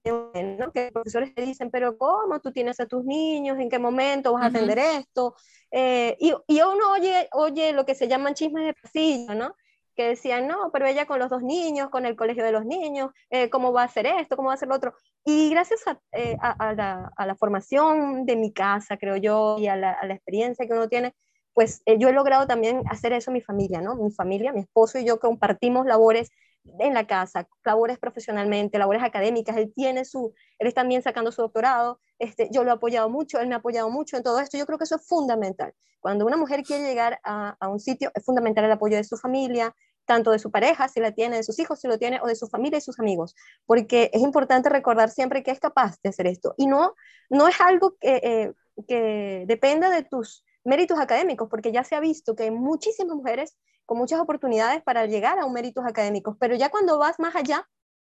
¿no? 0.58 0.72
que 0.72 0.84
los 0.84 0.92
profesores 0.92 1.34
te 1.34 1.42
dicen, 1.42 1.70
pero 1.70 1.98
¿cómo 1.98 2.40
tú 2.40 2.50
tienes 2.50 2.80
a 2.80 2.86
tus 2.86 3.04
niños? 3.04 3.58
¿En 3.58 3.68
qué 3.68 3.78
momento 3.78 4.32
vas 4.32 4.44
a 4.44 4.46
atender 4.46 4.78
esto? 4.78 5.34
Eh, 5.70 6.16
y, 6.18 6.32
y, 6.46 6.62
uno 6.62 6.92
oye, 6.92 7.28
oye 7.32 7.74
lo 7.74 7.84
que 7.84 7.94
se 7.94 8.08
llaman 8.08 8.32
chismes 8.32 8.64
de 8.64 8.72
pasillo, 8.72 9.34
¿no? 9.34 9.54
Que 9.96 10.08
decían, 10.08 10.46
no, 10.46 10.70
pero 10.72 10.86
ella 10.86 11.06
con 11.06 11.18
los 11.18 11.30
dos 11.30 11.42
niños, 11.42 11.88
con 11.88 12.06
el 12.06 12.16
colegio 12.16 12.44
de 12.44 12.52
los 12.52 12.64
niños, 12.64 13.10
eh, 13.30 13.48
¿cómo 13.50 13.72
va 13.72 13.82
a 13.82 13.86
hacer 13.86 14.06
esto? 14.06 14.36
¿Cómo 14.36 14.48
va 14.48 14.52
a 14.52 14.56
hacer 14.56 14.68
lo 14.68 14.74
otro? 14.74 14.94
Y 15.24 15.50
gracias 15.50 15.86
a, 15.86 15.98
eh, 16.12 16.36
la, 16.40 17.36
formación 17.38 18.26
de 18.26 18.36
mi 18.36 18.52
casa, 18.52 18.98
creo 18.98 19.16
yo, 19.16 19.56
y 19.58 19.66
a 19.68 19.76
la, 19.76 19.98
experiencia 20.10 20.66
que 20.66 20.72
uno 20.74 20.88
tiene, 20.88 21.14
pues 21.54 21.82
eh, 21.86 21.96
yo 21.98 22.10
he 22.10 22.12
logrado 22.12 22.46
también 22.46 22.82
hacer 22.90 23.14
eso 23.14 23.32
mi 23.32 23.40
familia, 23.40 23.80
¿no? 23.80 23.96
Mi 23.96 24.12
familia, 24.12 24.52
mi 24.52 24.60
esposo 24.60 24.98
y 24.98 25.06
yo 25.06 25.18
compartimos 25.18 25.86
labores 25.86 26.30
en 26.78 26.94
la 26.94 27.06
casa, 27.06 27.48
labores 27.64 27.98
profesionalmente, 27.98 28.78
labores 28.78 29.02
académicas, 29.02 29.56
él 29.56 29.72
tiene 29.74 30.04
su, 30.04 30.34
él 30.58 30.68
está 30.68 30.82
también 30.82 31.02
sacando 31.02 31.32
su 31.32 31.42
doctorado, 31.42 32.00
este, 32.18 32.48
yo 32.52 32.64
lo 32.64 32.70
he 32.70 32.74
apoyado 32.74 33.08
mucho, 33.08 33.40
él 33.40 33.48
me 33.48 33.54
ha 33.54 33.58
apoyado 33.58 33.90
mucho 33.90 34.16
en 34.16 34.22
todo 34.22 34.40
esto, 34.40 34.56
yo 34.56 34.66
creo 34.66 34.78
que 34.78 34.84
eso 34.84 34.96
es 34.96 35.06
fundamental. 35.06 35.74
Cuando 36.00 36.26
una 36.26 36.36
mujer 36.36 36.62
quiere 36.62 36.84
llegar 36.84 37.18
a, 37.24 37.56
un 37.68 37.80
sitio, 37.80 38.10
es 38.14 38.24
fundamental 38.24 38.64
el 38.64 38.72
apoyo 38.72 38.96
de 38.96 39.04
su 39.04 39.16
familia, 39.16 39.74
tanto 40.04 40.30
de 40.30 40.38
su 40.38 40.50
pareja, 40.50 40.86
si 40.88 41.00
la 41.00 41.12
tiene, 41.12 41.36
de 41.36 41.42
sus 41.42 41.58
hijos, 41.58 41.80
si 41.80 41.88
lo 41.88 41.98
tiene, 41.98 42.20
o 42.22 42.26
de 42.26 42.36
su 42.36 42.46
familia 42.46 42.78
y 42.78 42.82
sus 42.82 43.00
amigos, 43.00 43.34
porque 43.64 44.10
es 44.12 44.22
importante 44.22 44.68
recordar 44.68 45.10
siempre 45.10 45.42
que 45.42 45.50
es 45.50 45.58
capaz 45.58 45.96
de 46.02 46.10
hacer 46.10 46.28
esto. 46.28 46.54
Y 46.56 46.66
no, 46.66 46.94
no 47.28 47.48
es 47.48 47.60
algo 47.60 47.96
que, 48.00 48.20
eh, 48.22 48.52
que 48.86 49.44
dependa 49.48 49.90
de 49.90 50.04
tus 50.04 50.44
méritos 50.66 50.98
académicos, 50.98 51.48
porque 51.48 51.72
ya 51.72 51.84
se 51.84 51.94
ha 51.94 52.00
visto 52.00 52.34
que 52.34 52.44
hay 52.44 52.50
muchísimas 52.50 53.16
mujeres 53.16 53.56
con 53.86 53.98
muchas 53.98 54.20
oportunidades 54.20 54.82
para 54.82 55.06
llegar 55.06 55.38
a 55.38 55.46
un 55.46 55.52
méritos 55.52 55.84
académicos, 55.86 56.36
pero 56.38 56.56
ya 56.56 56.70
cuando 56.70 56.98
vas 56.98 57.18
más 57.18 57.36
allá 57.36 57.68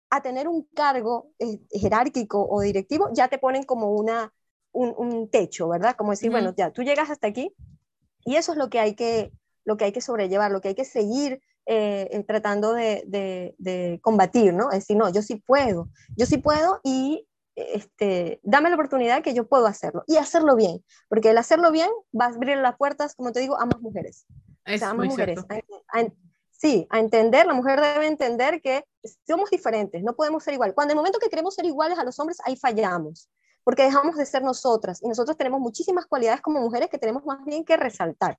a 0.08 0.22
tener 0.22 0.46
un 0.46 0.62
cargo 0.74 1.32
eh, 1.40 1.58
jerárquico 1.70 2.46
o 2.48 2.60
directivo, 2.60 3.10
ya 3.12 3.28
te 3.28 3.38
ponen 3.38 3.64
como 3.64 3.90
una, 3.90 4.32
un, 4.72 5.28
techo, 5.30 5.68
¿verdad? 5.68 5.96
Como 5.96 6.12
decir, 6.12 6.30
bueno, 6.30 6.54
ya 6.56 6.70
tú 6.70 6.82
llegas 6.82 7.10
hasta 7.10 7.26
aquí 7.26 7.52
y 8.24 8.36
eso 8.36 8.52
es 8.52 8.58
lo 8.58 8.70
que 8.70 8.78
hay 8.78 8.94
que, 8.94 9.32
lo 9.64 9.76
que 9.76 9.86
hay 9.86 9.92
que 9.92 10.00
sobrellevar, 10.00 10.52
lo 10.52 10.60
que 10.60 10.68
hay 10.68 10.74
que 10.74 10.84
seguir 10.84 11.40
eh, 11.66 12.08
eh, 12.12 12.24
tratando 12.24 12.72
de, 12.72 13.98
combatir, 14.00 14.54
¿no? 14.54 14.70
Es 14.70 14.80
decir, 14.80 14.96
no, 14.96 15.10
yo 15.10 15.22
sí 15.22 15.36
puedo, 15.36 15.88
yo 16.16 16.26
sí 16.26 16.38
puedo 16.38 16.80
y 16.84 17.26
este, 17.56 18.40
dame 18.42 18.68
la 18.68 18.76
oportunidad 18.76 19.22
que 19.22 19.34
yo 19.34 19.46
puedo 19.46 19.66
hacerlo 19.66 20.04
y 20.06 20.16
hacerlo 20.16 20.56
bien, 20.56 20.84
porque 21.08 21.30
el 21.30 21.38
hacerlo 21.38 21.70
bien 21.70 21.90
va 22.18 22.26
a 22.26 22.28
abrir 22.28 22.56
las 22.58 22.76
puertas, 22.76 23.14
como 23.14 23.32
te 23.32 23.40
digo, 23.40 23.58
a 23.58 23.66
más 23.66 23.80
mujeres. 23.80 24.26
a 24.64 24.94
más 24.94 25.06
mujeres. 25.06 25.40
sí, 26.50 26.86
a 26.90 26.98
entender, 26.98 27.46
la 27.46 27.54
mujer 27.54 27.80
debe 27.80 28.06
entender 28.06 28.60
que 28.60 28.84
somos 29.26 29.50
diferentes, 29.50 30.02
no 30.02 30.14
podemos 30.14 30.42
ser 30.42 30.54
igual. 30.54 30.74
Cuando 30.74 30.92
el 30.92 30.96
momento 30.96 31.18
que 31.18 31.28
queremos 31.28 31.54
ser 31.54 31.64
iguales 31.64 31.98
a 31.98 32.04
los 32.04 32.18
hombres, 32.18 32.38
ahí 32.44 32.56
fallamos, 32.56 33.28
porque 33.62 33.84
dejamos 33.84 34.16
de 34.16 34.26
ser 34.26 34.42
nosotras 34.42 35.02
y 35.02 35.08
nosotros 35.08 35.36
tenemos 35.36 35.60
muchísimas 35.60 36.06
cualidades 36.06 36.40
como 36.40 36.60
mujeres 36.60 36.88
que 36.88 36.98
tenemos 36.98 37.24
más 37.24 37.44
bien 37.44 37.64
que 37.64 37.76
resaltar. 37.76 38.38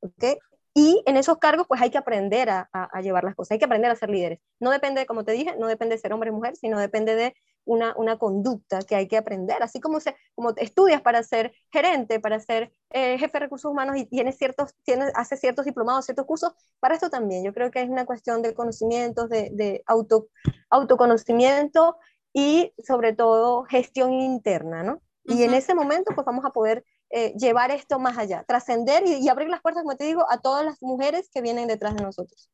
¿okay? 0.00 0.38
Y 0.74 1.02
en 1.04 1.16
esos 1.16 1.38
cargos, 1.38 1.66
pues 1.68 1.82
hay 1.82 1.90
que 1.90 1.98
aprender 1.98 2.48
a, 2.48 2.68
llevar 3.02 3.24
las 3.24 3.34
cosas, 3.34 3.52
hay 3.52 3.58
que 3.58 3.66
aprender 3.66 3.90
a 3.90 3.96
ser 3.96 4.08
líderes. 4.08 4.40
No 4.58 4.70
depende, 4.70 5.04
como 5.04 5.24
te 5.24 5.32
dije, 5.32 5.54
no 5.58 5.66
depende 5.66 5.96
de 5.96 6.00
ser 6.00 6.12
hombre 6.12 6.30
o 6.30 6.34
mujer, 6.34 6.56
sino 6.56 6.78
depende 6.78 7.14
de 7.14 7.34
una, 7.64 7.94
una, 7.96 8.18
conducta 8.18 8.80
que 8.82 8.94
hay 8.94 9.08
que 9.08 9.16
aprender. 9.16 9.62
Así 9.62 9.80
como, 9.80 10.00
se, 10.00 10.16
como 10.34 10.50
estudias 10.56 11.02
para 11.02 11.22
ser 11.22 11.52
gerente, 11.72 12.20
para 12.20 12.40
ser 12.40 12.72
eh, 12.90 13.18
jefe 13.18 13.32
de 13.32 13.40
recursos 13.40 13.70
humanos 13.70 13.96
y 13.96 14.06
tienes 14.06 14.36
ciertos, 14.36 14.74
tienes, 14.84 15.12
haces 15.14 15.40
ciertos 15.40 15.64
diplomados, 15.64 16.04
ciertos 16.04 16.26
cursos, 16.26 16.52
para 16.80 16.94
esto 16.94 17.10
también. 17.10 17.44
Yo 17.44 17.52
creo 17.52 17.70
que 17.70 17.82
es 17.82 17.88
una 17.88 18.06
cuestión 18.06 18.42
de 18.42 18.54
conocimientos, 18.54 19.28
de, 19.28 19.50
de 19.52 19.82
auto, 19.86 20.28
autoconocimiento 20.70 21.96
y 22.32 22.72
sobre 22.84 23.12
todo 23.12 23.64
gestión 23.64 24.12
interna, 24.12 24.82
¿no? 24.82 25.02
Y 25.24 25.44
en 25.44 25.54
ese 25.54 25.74
momento, 25.74 26.12
pues 26.14 26.24
vamos 26.24 26.44
a 26.44 26.50
poder 26.50 26.84
eh, 27.10 27.34
llevar 27.36 27.70
esto 27.70 27.98
más 27.98 28.16
allá, 28.16 28.42
trascender 28.48 29.06
y, 29.06 29.28
abrir 29.28 29.48
las 29.48 29.60
puertas, 29.60 29.82
como 29.82 29.96
te 29.96 30.04
digo, 30.04 30.24
a 30.30 30.40
todas 30.40 30.64
las 30.64 30.82
mujeres 30.82 31.28
que 31.32 31.42
vienen 31.42 31.68
detrás 31.68 31.94
de 31.94 32.02
nosotros. 32.02 32.50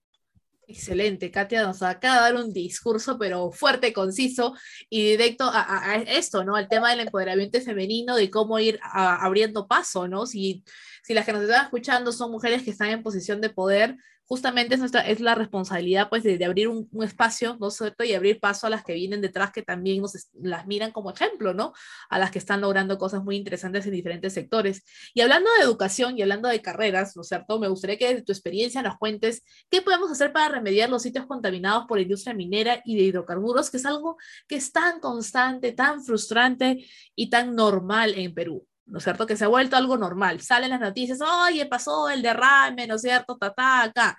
Excelente, 0.71 1.31
Katia 1.31 1.63
nos 1.63 1.83
acaba 1.83 2.17
de 2.17 2.35
dar 2.35 2.45
un 2.45 2.53
discurso, 2.53 3.17
pero 3.19 3.51
fuerte, 3.51 3.95
conciso 3.95 4.55
y 4.91 5.13
directo 5.13 5.51
a, 5.51 5.97
esto, 6.07 6.45
¿no? 6.45 6.57
Al 6.57 6.69
tema 6.69 6.91
del 6.91 7.01
empoderamiento 7.01 7.59
femenino, 7.63 8.15
de 8.17 8.29
cómo 8.29 8.59
ir 8.59 8.79
abriendo 8.83 9.67
paso, 9.67 10.09
¿no? 10.09 10.27
Si, 10.27 10.63
si 11.09 11.15
las 11.15 11.25
que 11.25 11.33
nos 11.33 11.41
están 11.41 11.65
escuchando 11.65 12.13
son 12.13 12.31
mujeres 12.31 12.63
que 12.63 12.71
están 12.71 12.91
en 12.91 13.03
posición 13.03 13.41
de 13.41 13.49
poder, 13.49 13.97
justamente 14.27 14.75
es, 14.75 14.81
nuestra, 14.81 15.01
es 15.09 15.21
la 15.21 15.35
responsabilidad 15.35 16.11
pues 16.11 16.23
de, 16.23 16.45
abrir 16.45 16.69
un, 16.69 16.87
espacio, 17.03 17.57
¿no 17.59 17.69
es 17.69 17.77
cierto? 17.77 18.05
Y 18.05 18.13
abrir 18.13 18.41
paso 18.41 18.67
a 18.67 18.71
las 18.71 18.85
que 18.85 18.93
vienen 18.93 19.23
detrás 19.23 19.51
que 19.51 19.63
también 19.63 20.03
nos 20.03 20.29
las 20.35 20.67
miran 20.67 20.93
como 20.93 21.11
ejemplo, 21.11 21.55
¿no? 21.55 21.73
A 22.11 22.19
las 22.19 22.31
que 22.31 22.39
están 22.39 22.61
logrando 22.61 22.99
cosas 22.99 23.25
muy 23.25 23.37
interesantes 23.37 23.87
en 23.87 23.93
diferentes 23.93 24.35
sectores. 24.35 24.85
Y 25.15 25.23
hablando 25.23 25.49
de 25.57 25.65
educación 25.65 26.19
y 26.19 26.21
hablando 26.21 26.51
de 26.51 26.61
carreras, 26.61 27.17
¿no 27.17 27.23
es 27.23 27.29
cierto? 27.29 27.59
Me 27.59 27.69
gustaría 27.69 27.97
que 27.97 28.17
de 28.17 28.21
tu 28.21 28.33
experiencia 28.33 28.83
nos 28.83 28.99
cuentes 28.99 29.45
qué 29.71 29.81
podemos 29.81 30.11
hacer 30.11 30.31
para 30.31 30.51
remediar 30.51 30.91
los 30.91 31.01
sitios 31.01 31.25
contaminados 31.25 31.87
por 31.87 31.97
la 31.97 32.03
industria 32.03 32.35
minera 32.35 32.83
y 32.85 32.97
de 32.97 33.05
hidrocarburos, 33.05 33.71
que 33.71 33.79
es 33.79 33.87
algo 33.87 34.19
que 34.47 34.57
es 34.57 34.73
tan 34.73 35.01
constante, 35.01 35.73
tan 35.73 36.05
frustrante 36.05 36.85
y 37.15 37.31
tan 37.31 37.55
normal 37.55 38.13
en 38.15 38.35
Perú. 38.35 38.68
¿No 38.89 38.99
es 38.99 39.05
cierto? 39.05 39.27
Que 39.27 39.37
se 39.37 39.45
ha 39.45 39.49
vuelto 39.49 39.77
algo 39.77 39.97
normal. 39.97 40.41
Salen 40.41 40.71
las 40.71 40.81
noticias, 40.81 41.19
oye, 41.21 41.67
pasó 41.67 42.09
el 42.09 42.23
derrame, 42.23 42.87
¿no 42.87 42.97
es 42.97 43.03
cierto? 43.03 43.37
Tata, 43.37 43.83
acá. 43.83 44.19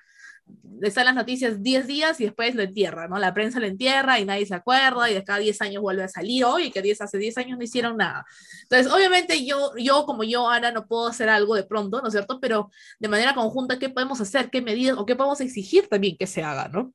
Están 0.81 1.05
las 1.05 1.15
noticias 1.15 1.61
10 1.61 1.85
días 1.85 2.19
y 2.21 2.25
después 2.25 2.55
lo 2.55 2.63
entierra, 2.63 3.07
¿no? 3.07 3.19
La 3.19 3.33
prensa 3.33 3.59
lo 3.59 3.67
entierra 3.67 4.19
y 4.19 4.25
nadie 4.25 4.45
se 4.45 4.55
acuerda 4.55 5.09
y 5.09 5.13
de 5.13 5.23
cada 5.23 5.39
10 5.39 5.61
años 5.61 5.81
vuelve 5.81 6.03
a 6.03 6.07
salir, 6.07 6.45
oye, 6.45 6.71
que 6.71 6.81
10, 6.81 7.01
hace 7.01 7.17
10 7.17 7.37
años 7.37 7.57
no 7.57 7.63
hicieron 7.63 7.97
nada. 7.97 8.25
Entonces, 8.63 8.91
obviamente 8.91 9.45
yo, 9.45 9.73
yo 9.77 10.05
como 10.05 10.23
yo, 10.23 10.49
Ana, 10.49 10.71
no 10.71 10.87
puedo 10.87 11.07
hacer 11.07 11.29
algo 11.29 11.55
de 11.55 11.63
pronto, 11.63 12.01
¿no 12.01 12.07
es 12.07 12.13
cierto? 12.13 12.39
Pero 12.39 12.71
de 12.99 13.07
manera 13.07 13.35
conjunta, 13.35 13.77
¿qué 13.77 13.89
podemos 13.89 14.21
hacer? 14.21 14.49
¿Qué 14.49 14.61
medidas 14.61 14.97
o 14.97 15.05
qué 15.05 15.15
podemos 15.15 15.41
exigir 15.41 15.87
también 15.87 16.17
que 16.17 16.25
se 16.25 16.41
haga, 16.43 16.67
¿no? 16.69 16.93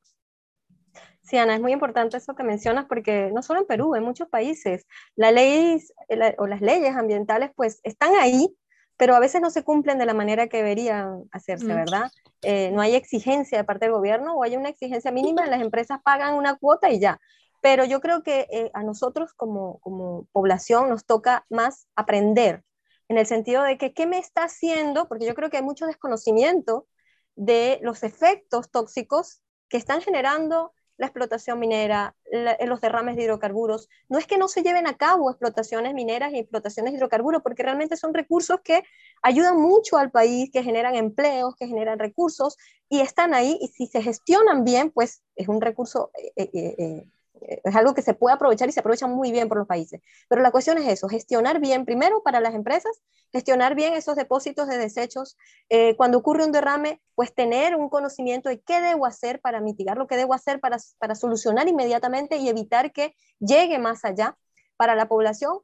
Sí, 1.24 1.38
Ana, 1.38 1.54
es 1.54 1.60
muy 1.60 1.72
importante 1.72 2.18
eso 2.18 2.34
que 2.34 2.42
mencionas 2.42 2.84
porque 2.86 3.30
no 3.32 3.42
solo 3.42 3.60
en 3.60 3.66
Perú, 3.66 3.94
en 3.94 4.02
muchos 4.02 4.28
países, 4.28 4.86
la 5.16 5.32
ley 5.32 5.82
eh, 6.08 6.34
o 6.38 6.46
las 6.46 6.60
leyes 6.60 6.94
ambientales 6.94 7.50
pues 7.56 7.80
están 7.82 8.14
ahí, 8.16 8.54
pero 8.98 9.16
a 9.16 9.20
veces 9.20 9.40
no 9.40 9.50
se 9.50 9.64
cumplen 9.64 9.98
de 9.98 10.04
la 10.04 10.12
manera 10.12 10.48
que 10.48 10.58
deberían 10.58 11.24
hacerse, 11.32 11.64
mm. 11.64 11.76
¿verdad? 11.76 12.10
Eh, 12.42 12.70
no 12.72 12.82
hay 12.82 12.94
exigencia 12.94 13.56
de 13.56 13.64
parte 13.64 13.86
del 13.86 13.94
gobierno 13.94 14.34
o 14.34 14.42
hay 14.42 14.56
una 14.56 14.68
exigencia 14.68 15.10
mínima, 15.10 15.46
las 15.46 15.62
empresas 15.62 15.98
pagan 16.04 16.34
una 16.34 16.56
cuota 16.56 16.90
y 16.90 17.00
ya. 17.00 17.18
pero 17.62 17.86
yo 17.86 18.00
creo 18.00 18.22
que 18.22 18.46
eh, 18.50 18.70
a 18.74 18.82
nosotros 18.82 19.32
como, 19.32 19.78
como 19.78 20.26
población 20.32 20.90
nos 20.90 21.06
toca 21.06 21.46
más 21.48 21.88
aprender, 21.96 22.62
en 23.08 23.16
el 23.16 23.26
sentido 23.26 23.62
de 23.62 23.78
que 23.78 23.94
qué 23.94 24.06
me 24.06 24.18
está 24.18 24.44
haciendo, 24.44 25.08
porque 25.08 25.26
yo 25.26 25.34
creo 25.34 25.48
que 25.48 25.56
hay 25.56 25.62
mucho 25.62 25.86
desconocimiento 25.86 26.86
de 27.34 27.78
los 27.82 28.02
efectos 28.02 28.70
tóxicos 28.70 29.40
que 29.68 29.78
están 29.78 30.02
generando 30.02 30.72
la 30.96 31.06
explotación 31.06 31.58
minera, 31.58 32.14
los 32.66 32.80
derrames 32.80 33.16
de 33.16 33.24
hidrocarburos. 33.24 33.88
No 34.08 34.18
es 34.18 34.26
que 34.26 34.38
no 34.38 34.48
se 34.48 34.62
lleven 34.62 34.86
a 34.86 34.96
cabo 34.96 35.30
explotaciones 35.30 35.94
mineras 35.94 36.32
y 36.32 36.38
explotaciones 36.38 36.92
de 36.92 36.98
hidrocarburos, 36.98 37.42
porque 37.42 37.62
realmente 37.62 37.96
son 37.96 38.14
recursos 38.14 38.60
que 38.62 38.84
ayudan 39.22 39.60
mucho 39.60 39.96
al 39.96 40.10
país, 40.10 40.50
que 40.52 40.62
generan 40.62 40.94
empleos, 40.94 41.56
que 41.56 41.66
generan 41.66 41.98
recursos 41.98 42.56
y 42.88 43.00
están 43.00 43.34
ahí 43.34 43.58
y 43.60 43.68
si 43.68 43.86
se 43.86 44.02
gestionan 44.02 44.64
bien, 44.64 44.90
pues 44.90 45.22
es 45.36 45.48
un 45.48 45.60
recurso 45.60 46.10
eh, 46.36 46.50
eh, 46.52 46.74
eh, 46.78 47.06
es 47.40 47.76
algo 47.76 47.94
que 47.94 48.02
se 48.02 48.14
puede 48.14 48.34
aprovechar 48.34 48.68
y 48.68 48.72
se 48.72 48.80
aprovecha 48.80 49.06
muy 49.06 49.32
bien 49.32 49.48
por 49.48 49.58
los 49.58 49.66
países. 49.66 50.00
Pero 50.28 50.42
la 50.42 50.50
cuestión 50.50 50.78
es 50.78 50.88
eso, 50.88 51.08
gestionar 51.08 51.60
bien 51.60 51.84
primero 51.84 52.22
para 52.22 52.40
las 52.40 52.54
empresas, 52.54 53.02
gestionar 53.32 53.74
bien 53.74 53.94
esos 53.94 54.16
depósitos 54.16 54.68
de 54.68 54.78
desechos. 54.78 55.36
Eh, 55.68 55.96
cuando 55.96 56.18
ocurre 56.18 56.44
un 56.44 56.52
derrame, 56.52 57.00
pues 57.14 57.34
tener 57.34 57.76
un 57.76 57.88
conocimiento 57.88 58.48
de 58.48 58.60
qué 58.60 58.80
debo 58.80 59.06
hacer 59.06 59.40
para 59.40 59.60
mitigar 59.60 59.98
lo 59.98 60.06
que 60.06 60.16
debo 60.16 60.34
hacer 60.34 60.60
para, 60.60 60.78
para 60.98 61.14
solucionar 61.14 61.68
inmediatamente 61.68 62.36
y 62.36 62.48
evitar 62.48 62.92
que 62.92 63.14
llegue 63.38 63.78
más 63.78 64.04
allá 64.04 64.36
para 64.76 64.94
la 64.94 65.08
población 65.08 65.58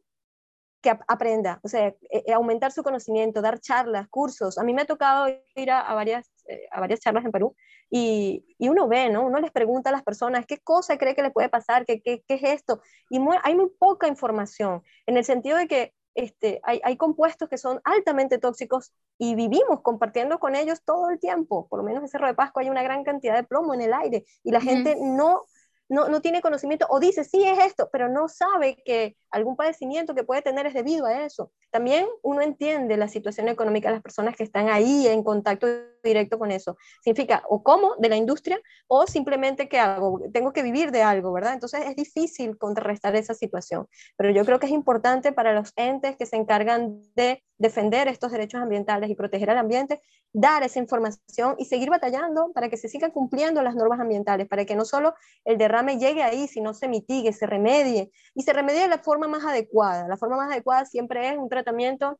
que 0.81 0.99
aprenda, 1.09 1.61
o 1.63 1.69
sea, 1.69 1.89
e, 1.89 1.99
e, 2.11 2.33
aumentar 2.33 2.73
su 2.73 2.83
conocimiento, 2.83 3.43
dar 3.43 3.61
charlas, 3.61 4.09
cursos. 4.09 4.57
A 4.57 4.65
mí 4.65 4.73
me 4.73 4.83
ha 4.83 4.87
tocado 4.87 5.27
ir 5.55 5.71
a, 5.71 5.93
varias, 5.93 6.31
eh, 6.47 6.67
a 6.71 6.81
varias 6.81 7.01
charlas 7.01 7.25
en 7.27 7.33
Perú 7.33 7.55
y, 7.91 8.45
y, 8.59 8.69
uno 8.69 8.89
ve, 8.89 9.11
¿no? 9.11 9.27
Uno 9.27 9.41
les 9.41 9.51
pregunta 9.51 9.91
a 9.91 9.93
las 9.93 10.05
personas 10.05 10.47
qué 10.47 10.59
cosa 10.59 10.97
cree 10.97 11.15
que 11.15 11.23
le 11.23 11.33
puede 11.33 11.49
pasar, 11.49 11.85
qué, 11.85 12.01
qué, 12.01 12.23
qué 12.27 12.35
es 12.35 12.45
esto. 12.45 12.81
Y 13.11 13.21
hay 13.43 13.55
muy 13.57 13.71
poca 13.79 14.07
información, 14.07 14.83
en 15.07 15.17
el 15.17 15.25
sentido 15.25 15.59
de 15.59 15.67
que 15.67 15.93
este, 16.15 16.61
hay, 16.65 16.81
hay, 16.85 16.97
compuestos 16.97 17.49
que 17.49 17.57
son 17.57 17.81
altamente 17.85 18.39
tóxicos 18.39 18.93
y 19.17 19.35
vivimos 19.37 19.81
compartiendo 19.83 20.39
con 20.39 20.57
ellos 20.57 20.83
todo 20.85 21.11
el 21.11 21.19
tiempo. 21.21 21.69
Por 21.69 21.79
lo 21.79 21.85
menos 21.85 22.03
en 22.03 22.09
Cerro 22.09 22.27
de 22.27 22.35
Pasco 22.35 22.61
hay 22.61 22.69
una 22.69 22.83
gran 22.83 23.05
cantidad 23.05 23.37
de 23.37 23.45
plomo 23.45 23.75
en 23.75 23.81
el 23.81 23.93
aire 23.93 24.25
y 24.43 24.51
la 24.51 24.61
gente 24.61 24.97
no 25.01 25.45
no, 25.91 26.09
no 26.09 26.21
tiene 26.21 26.41
conocimiento 26.41 26.87
o 26.89 27.01
dice, 27.01 27.25
sí 27.25 27.45
es 27.45 27.59
esto, 27.59 27.91
pero 27.93 28.09
no 28.09 28.29
sabe 28.29 28.81
que 28.85 29.17
algún 29.31 29.57
padecimiento 29.57 30.15
que 30.15 30.25
puede 30.25 30.41
tener 30.41 30.67
es 30.67 30.75
debido 30.75 31.07
a 31.07 31.25
eso. 31.25 31.53
También 31.71 32.07
uno 32.23 32.43
entiende 32.43 32.97
la 32.97 33.09
situación 33.09 33.49
económica 33.49 33.89
de 33.89 33.95
las 33.95 34.03
personas 34.03 34.37
que 34.37 34.45
están 34.45 34.69
ahí 34.69 35.07
en 35.07 35.23
contacto 35.23 35.67
directo 36.03 36.39
con 36.39 36.51
eso. 36.51 36.77
Significa 37.03 37.43
o 37.49 37.63
como 37.63 37.97
de 37.97 38.09
la 38.09 38.17
industria 38.17 38.61
o 38.87 39.07
simplemente 39.07 39.69
que 39.69 39.79
hago, 39.79 40.21
tengo 40.33 40.53
que 40.53 40.63
vivir 40.63 40.91
de 40.93 41.03
algo, 41.03 41.33
¿verdad? 41.33 41.55
Entonces 41.55 41.83
es 41.87 41.97
difícil 41.97 42.57
contrarrestar 42.57 43.15
esa 43.17 43.35
situación, 43.35 43.87
pero 44.17 44.31
yo 44.31 44.45
creo 44.45 44.59
que 44.59 44.67
es 44.67 44.73
importante 44.73 45.33
para 45.33 45.53
los 45.53 45.73
entes 45.77 46.17
que 46.17 46.27
se 46.27 46.37
encargan 46.37 47.03
de 47.15 47.43
defender 47.59 48.09
estos 48.09 48.33
derechos 48.33 48.63
ambientales 48.63 49.11
y 49.11 49.15
proteger 49.15 49.51
al 49.51 49.59
ambiente, 49.59 50.01
dar 50.33 50.63
esa 50.63 50.79
información 50.79 51.57
y 51.59 51.67
seguir 51.67 51.91
batallando 51.91 52.53
para 52.55 52.69
que 52.69 52.77
se 52.77 52.89
sigan 52.89 53.11
cumpliendo 53.11 53.63
las 53.63 53.75
normas 53.75 54.01
ambientales, 54.01 54.49
para 54.49 54.65
que 54.65 54.77
no 54.77 54.85
solo 54.85 55.15
el 55.45 55.59
derrame 55.59 55.80
llegue 55.99 56.23
ahí, 56.23 56.49
sino 56.49 56.75
se 56.75 56.89
mitigue, 56.89 57.33
se 57.33 57.47
remedie 57.47 58.11
y 58.35 58.43
se 58.43 58.53
remedie 58.53 58.83
de 58.83 58.89
la 58.89 58.99
forma 58.99 59.29
más 59.29 59.45
adecuada. 59.45 60.09
La 60.09 60.17
forma 60.17 60.37
más 60.37 60.51
adecuada 60.51 60.85
siempre 60.85 61.29
es 61.29 61.39
un 61.39 61.49
tratamiento 61.49 62.19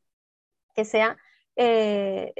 que 0.75 0.85
sea 0.85 1.17
eh, 1.55 2.33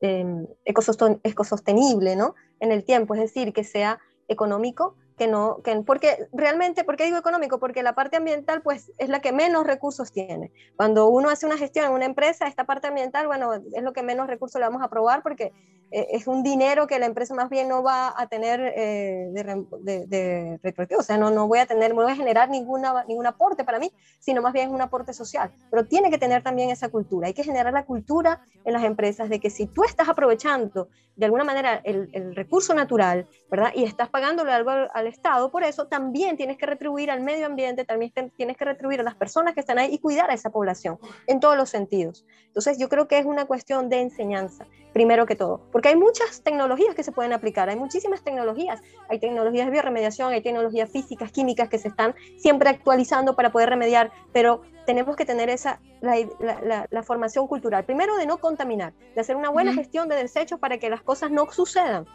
em, 0.00 0.46
ecosostenible 0.64 2.16
¿no? 2.16 2.34
en 2.60 2.72
el 2.72 2.84
tiempo, 2.84 3.14
es 3.14 3.20
decir, 3.20 3.52
que 3.52 3.64
sea 3.64 4.00
económico 4.28 4.96
que 5.16 5.26
no, 5.26 5.62
que, 5.62 5.74
porque 5.82 6.28
realmente, 6.32 6.84
¿por 6.84 6.96
qué 6.96 7.04
digo 7.04 7.16
económico? 7.18 7.58
Porque 7.58 7.82
la 7.82 7.94
parte 7.94 8.16
ambiental 8.16 8.62
pues 8.62 8.92
es 8.98 9.08
la 9.08 9.20
que 9.20 9.32
menos 9.32 9.66
recursos 9.66 10.12
tiene. 10.12 10.52
Cuando 10.76 11.08
uno 11.08 11.30
hace 11.30 11.46
una 11.46 11.56
gestión 11.56 11.86
en 11.86 11.92
una 11.92 12.04
empresa, 12.04 12.46
esta 12.46 12.64
parte 12.64 12.88
ambiental, 12.88 13.26
bueno, 13.26 13.54
es 13.54 13.82
lo 13.82 13.92
que 13.92 14.02
menos 14.02 14.26
recursos 14.26 14.60
le 14.60 14.66
vamos 14.66 14.82
a 14.82 14.86
aprobar 14.86 15.22
porque 15.22 15.52
eh, 15.90 16.08
es 16.10 16.26
un 16.26 16.42
dinero 16.42 16.86
que 16.86 16.98
la 16.98 17.06
empresa 17.06 17.34
más 17.34 17.48
bien 17.48 17.68
no 17.68 17.82
va 17.82 18.12
a 18.16 18.26
tener 18.26 18.60
eh, 18.76 19.28
de, 19.32 20.06
de, 20.06 20.96
o 20.98 21.02
sea, 21.02 21.16
no, 21.16 21.30
no 21.30 21.46
voy 21.48 21.60
a 21.60 21.66
tener, 21.66 21.94
no 21.94 22.02
voy 22.02 22.12
a 22.12 22.16
generar 22.16 22.50
ninguna, 22.50 23.04
ningún 23.04 23.26
aporte 23.26 23.64
para 23.64 23.78
mí, 23.78 23.92
sino 24.18 24.42
más 24.42 24.52
bien 24.52 24.70
un 24.70 24.82
aporte 24.82 25.12
social. 25.12 25.50
Pero 25.70 25.86
tiene 25.86 26.10
que 26.10 26.18
tener 26.18 26.42
también 26.42 26.70
esa 26.70 26.88
cultura, 26.88 27.28
hay 27.28 27.34
que 27.34 27.44
generar 27.44 27.72
la 27.72 27.86
cultura 27.86 28.42
en 28.64 28.72
las 28.72 28.84
empresas 28.84 29.28
de 29.28 29.40
que 29.40 29.48
si 29.48 29.66
tú 29.66 29.84
estás 29.84 30.08
aprovechando 30.08 30.88
de 31.14 31.24
alguna 31.24 31.44
manera 31.44 31.80
el, 31.84 32.10
el 32.12 32.36
recurso 32.36 32.74
natural, 32.74 33.26
¿verdad? 33.50 33.72
Y 33.74 33.84
estás 33.84 34.10
pagándole 34.10 34.52
algo 34.52 34.70
al 34.70 35.05
Estado, 35.06 35.50
por 35.50 35.64
eso 35.64 35.86
también 35.86 36.36
tienes 36.36 36.56
que 36.56 36.66
retribuir 36.66 37.10
al 37.10 37.20
medio 37.20 37.46
ambiente, 37.46 37.84
también 37.84 38.12
tienes 38.36 38.56
que 38.56 38.64
retribuir 38.64 39.00
a 39.00 39.02
las 39.02 39.14
personas 39.14 39.54
que 39.54 39.60
están 39.60 39.78
ahí 39.78 39.94
y 39.94 39.98
cuidar 39.98 40.30
a 40.30 40.34
esa 40.34 40.50
población 40.50 40.98
en 41.26 41.40
todos 41.40 41.56
los 41.56 41.70
sentidos. 41.70 42.24
Entonces 42.46 42.78
yo 42.78 42.88
creo 42.88 43.08
que 43.08 43.18
es 43.18 43.26
una 43.26 43.44
cuestión 43.44 43.88
de 43.88 44.00
enseñanza, 44.00 44.66
primero 44.92 45.26
que 45.26 45.36
todo, 45.36 45.60
porque 45.72 45.88
hay 45.88 45.96
muchas 45.96 46.42
tecnologías 46.42 46.94
que 46.94 47.02
se 47.02 47.12
pueden 47.12 47.32
aplicar, 47.32 47.68
hay 47.68 47.76
muchísimas 47.76 48.22
tecnologías, 48.22 48.80
hay 49.08 49.18
tecnologías 49.18 49.66
de 49.66 49.72
bioremediación, 49.72 50.32
hay 50.32 50.42
tecnologías 50.42 50.90
físicas, 50.90 51.32
químicas 51.32 51.68
que 51.68 51.78
se 51.78 51.88
están 51.88 52.14
siempre 52.38 52.70
actualizando 52.70 53.36
para 53.36 53.52
poder 53.52 53.68
remediar, 53.70 54.10
pero 54.32 54.62
tenemos 54.86 55.16
que 55.16 55.24
tener 55.24 55.50
esa, 55.50 55.80
la, 56.00 56.86
la, 56.90 57.02
formación 57.02 57.46
cultural, 57.48 57.84
primero 57.84 58.16
de 58.16 58.26
no 58.26 58.38
contaminar, 58.38 58.94
de 59.14 59.20
hacer 59.20 59.36
una 59.36 59.50
buena 59.50 59.74
gestión 59.74 60.08
de 60.08 60.14
desechos 60.14 60.60
para 60.60 60.78
que 60.78 60.88
las 60.88 61.02
cosas 61.02 61.30
no 61.30 61.50
sucedan 61.50 62.06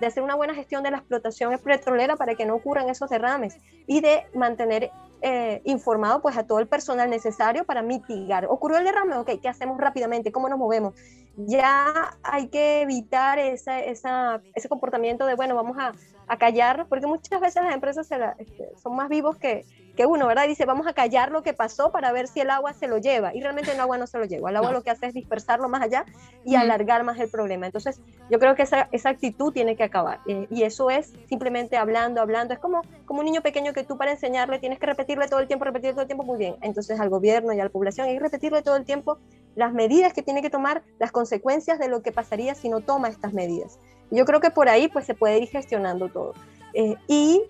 de 0.00 0.06
hacer 0.06 0.22
una 0.22 0.34
buena 0.34 0.54
gestión 0.54 0.82
de 0.82 0.90
la 0.90 0.98
explotación 0.98 1.58
petrolera 1.58 2.16
para 2.16 2.34
que 2.34 2.46
no 2.46 2.54
ocurran 2.54 2.88
esos 2.88 3.10
derrames 3.10 3.58
y 3.86 4.00
de 4.00 4.26
mantener 4.34 4.90
eh, 5.20 5.60
informado 5.64 6.22
pues 6.22 6.36
a 6.36 6.46
todo 6.46 6.60
el 6.60 6.68
personal 6.68 7.10
necesario 7.10 7.64
para 7.64 7.82
mitigar. 7.82 8.46
¿Ocurrió 8.46 8.78
el 8.78 8.84
derrame? 8.84 9.16
Ok, 9.16 9.30
¿qué 9.42 9.48
hacemos 9.48 9.78
rápidamente? 9.78 10.30
¿Cómo 10.30 10.48
nos 10.48 10.58
movemos? 10.58 10.94
Ya 11.36 12.16
hay 12.22 12.48
que 12.48 12.82
evitar 12.82 13.38
esa, 13.38 13.80
esa, 13.80 14.40
ese 14.54 14.68
comportamiento 14.68 15.26
de, 15.26 15.34
bueno, 15.34 15.54
vamos 15.54 15.76
a, 15.78 15.92
a 16.28 16.36
callar, 16.36 16.86
porque 16.88 17.06
muchas 17.06 17.40
veces 17.40 17.62
las 17.62 17.74
empresas 17.74 18.08
este, 18.38 18.70
son 18.76 18.94
más 18.94 19.08
vivos 19.08 19.36
que, 19.36 19.64
que 19.96 20.06
uno, 20.06 20.28
¿verdad? 20.28 20.46
dice, 20.46 20.64
vamos 20.64 20.86
a 20.86 20.92
callar 20.92 21.32
lo 21.32 21.42
que 21.42 21.54
pasó 21.54 21.90
para 21.90 22.12
ver 22.12 22.28
si 22.28 22.40
el 22.40 22.50
agua 22.50 22.72
se 22.72 22.86
lo 22.86 22.98
lleva. 22.98 23.34
Y 23.34 23.40
realmente 23.40 23.72
el 23.72 23.80
agua 23.80 23.98
no 23.98 24.06
se 24.06 24.18
lo 24.18 24.26
lleva. 24.26 24.50
El 24.50 24.56
agua 24.56 24.70
lo 24.70 24.82
que 24.82 24.90
hace 24.90 25.06
es 25.06 25.14
dispersarlo 25.14 25.68
más 25.68 25.82
allá 25.82 26.04
y 26.44 26.54
alargar 26.54 27.02
más 27.02 27.18
el 27.18 27.28
problema. 27.28 27.66
Entonces, 27.66 28.00
yo 28.30 28.38
creo 28.38 28.54
que 28.54 28.62
esa, 28.62 28.88
esa 28.92 29.08
actitud 29.08 29.52
tiene 29.52 29.74
que 29.74 29.82
acabar. 29.88 30.20
Eh, 30.26 30.46
y 30.50 30.62
eso 30.62 30.90
es 30.90 31.12
simplemente 31.28 31.76
hablando, 31.76 32.20
hablando. 32.20 32.54
Es 32.54 32.60
como, 32.60 32.82
como 33.04 33.20
un 33.20 33.26
niño 33.26 33.42
pequeño 33.42 33.72
que 33.72 33.84
tú 33.84 33.98
para 33.98 34.12
enseñarle 34.12 34.58
tienes 34.58 34.78
que 34.78 34.86
repetirle 34.86 35.28
todo 35.28 35.40
el 35.40 35.46
tiempo, 35.46 35.64
repetirle 35.64 35.92
todo 35.92 36.02
el 36.02 36.08
tiempo 36.08 36.24
muy 36.24 36.38
bien. 36.38 36.56
Entonces, 36.62 36.98
al 37.00 37.08
gobierno 37.08 37.52
y 37.52 37.60
a 37.60 37.64
la 37.64 37.70
población 37.70 38.06
hay 38.06 38.14
que 38.14 38.20
repetirle 38.20 38.62
todo 38.62 38.76
el 38.76 38.84
tiempo 38.84 39.18
las 39.54 39.72
medidas 39.72 40.12
que 40.12 40.22
tiene 40.22 40.40
que 40.40 40.50
tomar, 40.50 40.82
las 40.98 41.10
consecuencias 41.10 41.78
de 41.78 41.88
lo 41.88 42.02
que 42.02 42.12
pasaría 42.12 42.54
si 42.54 42.68
no 42.68 42.80
toma 42.80 43.08
estas 43.08 43.32
medidas. 43.32 43.78
Yo 44.10 44.24
creo 44.24 44.40
que 44.40 44.50
por 44.50 44.68
ahí 44.68 44.88
pues 44.88 45.04
se 45.04 45.14
puede 45.14 45.38
ir 45.38 45.48
gestionando 45.48 46.08
todo. 46.08 46.34
Eh, 46.74 46.94
y 47.08 47.42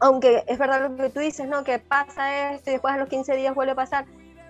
aunque 0.00 0.42
es 0.48 0.58
verdad 0.58 0.90
lo 0.90 0.96
que 0.96 1.10
tú 1.10 1.20
dices, 1.20 1.46
¿no? 1.48 1.62
Que 1.62 1.78
pasa 1.78 2.52
esto 2.54 2.70
y 2.70 2.72
después 2.72 2.92
a 2.92 2.98
los 2.98 3.08
15 3.08 3.36
días 3.36 3.54
vuelve 3.54 3.72
a 3.72 3.76
pasar. 3.76 4.04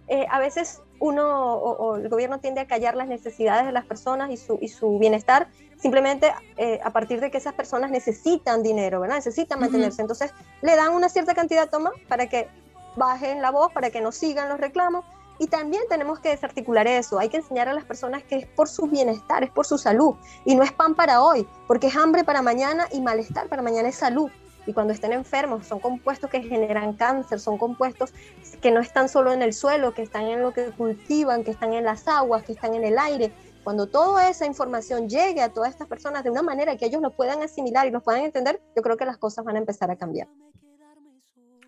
Eh, 0.08 0.26
a 0.30 0.38
veces 0.38 0.80
uno 0.98 1.54
o, 1.54 1.96
el 1.96 2.08
gobierno 2.08 2.38
tiende 2.38 2.60
a 2.60 2.66
callar 2.66 2.96
las 2.96 3.06
necesidades 3.06 3.66
de 3.66 3.72
las 3.72 3.84
personas 3.84 4.30
y 4.30 4.36
su, 4.36 4.58
y 4.60 4.68
su 4.68 4.98
bienestar 4.98 5.48
simplemente 5.82 6.32
eh, 6.56 6.78
a 6.82 6.90
partir 6.90 7.20
de 7.20 7.30
que 7.30 7.38
esas 7.38 7.54
personas 7.54 7.90
necesitan 7.90 8.62
dinero, 8.62 9.00
¿verdad? 9.00 9.16
Necesitan 9.16 9.58
mantenerse. 9.58 10.00
Entonces 10.00 10.32
le 10.62 10.76
dan 10.76 10.92
una 10.92 11.08
cierta 11.08 11.34
cantidad, 11.34 11.68
toma, 11.68 11.90
para 12.08 12.28
que 12.28 12.48
bajen 12.96 13.42
la 13.42 13.50
voz, 13.50 13.72
para 13.72 13.90
que 13.90 14.00
no 14.00 14.12
sigan 14.12 14.48
los 14.48 14.60
reclamos. 14.60 15.04
Y 15.40 15.48
también 15.48 15.82
tenemos 15.88 16.20
que 16.20 16.28
desarticular 16.28 16.86
eso. 16.86 17.18
Hay 17.18 17.28
que 17.28 17.38
enseñar 17.38 17.68
a 17.68 17.72
las 17.72 17.84
personas 17.84 18.22
que 18.22 18.36
es 18.36 18.46
por 18.46 18.68
su 18.68 18.86
bienestar, 18.86 19.42
es 19.42 19.50
por 19.50 19.66
su 19.66 19.76
salud. 19.76 20.14
Y 20.44 20.54
no 20.54 20.62
es 20.62 20.72
pan 20.72 20.94
para 20.94 21.20
hoy, 21.20 21.48
porque 21.66 21.88
es 21.88 21.96
hambre 21.96 22.22
para 22.22 22.42
mañana 22.42 22.86
y 22.92 23.00
malestar 23.00 23.48
para 23.48 23.60
mañana 23.60 23.88
es 23.88 23.96
salud 23.96 24.30
y 24.66 24.72
cuando 24.72 24.92
estén 24.92 25.12
enfermos 25.12 25.66
son 25.66 25.80
compuestos 25.80 26.30
que 26.30 26.42
generan 26.42 26.94
cáncer, 26.94 27.40
son 27.40 27.58
compuestos 27.58 28.12
que 28.60 28.70
no 28.70 28.80
están 28.80 29.08
solo 29.08 29.32
en 29.32 29.42
el 29.42 29.52
suelo, 29.52 29.92
que 29.92 30.02
están 30.02 30.26
en 30.26 30.42
lo 30.42 30.52
que 30.52 30.66
cultivan, 30.66 31.44
que 31.44 31.50
están 31.50 31.72
en 31.72 31.84
las 31.84 32.06
aguas, 32.06 32.44
que 32.44 32.52
están 32.52 32.74
en 32.74 32.84
el 32.84 32.98
aire. 32.98 33.32
Cuando 33.64 33.86
toda 33.86 34.28
esa 34.28 34.46
información 34.46 35.08
llegue 35.08 35.40
a 35.40 35.52
todas 35.52 35.70
estas 35.70 35.88
personas 35.88 36.24
de 36.24 36.30
una 36.30 36.42
manera 36.42 36.76
que 36.76 36.86
ellos 36.86 37.00
lo 37.00 37.10
puedan 37.10 37.42
asimilar 37.42 37.86
y 37.86 37.90
lo 37.90 38.02
puedan 38.02 38.24
entender, 38.24 38.60
yo 38.74 38.82
creo 38.82 38.96
que 38.96 39.04
las 39.04 39.18
cosas 39.18 39.44
van 39.44 39.56
a 39.56 39.60
empezar 39.60 39.90
a 39.90 39.96
cambiar. 39.96 40.28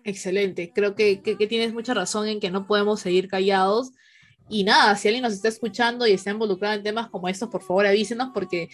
Excelente, 0.03 0.71
creo 0.73 0.93
que, 0.95 1.21
que, 1.21 1.37
que 1.37 1.47
tienes 1.47 1.73
mucha 1.73 1.93
razón 1.93 2.27
en 2.27 2.39
que 2.39 2.51
no 2.51 2.67
podemos 2.67 2.99
seguir 2.99 3.27
callados. 3.27 3.91
Y 4.47 4.63
nada, 4.63 4.95
si 4.95 5.07
alguien 5.07 5.23
nos 5.23 5.33
está 5.33 5.47
escuchando 5.47 6.05
y 6.05 6.11
está 6.11 6.29
involucrado 6.29 6.75
en 6.75 6.83
temas 6.83 7.09
como 7.09 7.27
estos, 7.27 7.49
por 7.49 7.63
favor 7.63 7.87
avísenos 7.87 8.29
porque 8.33 8.69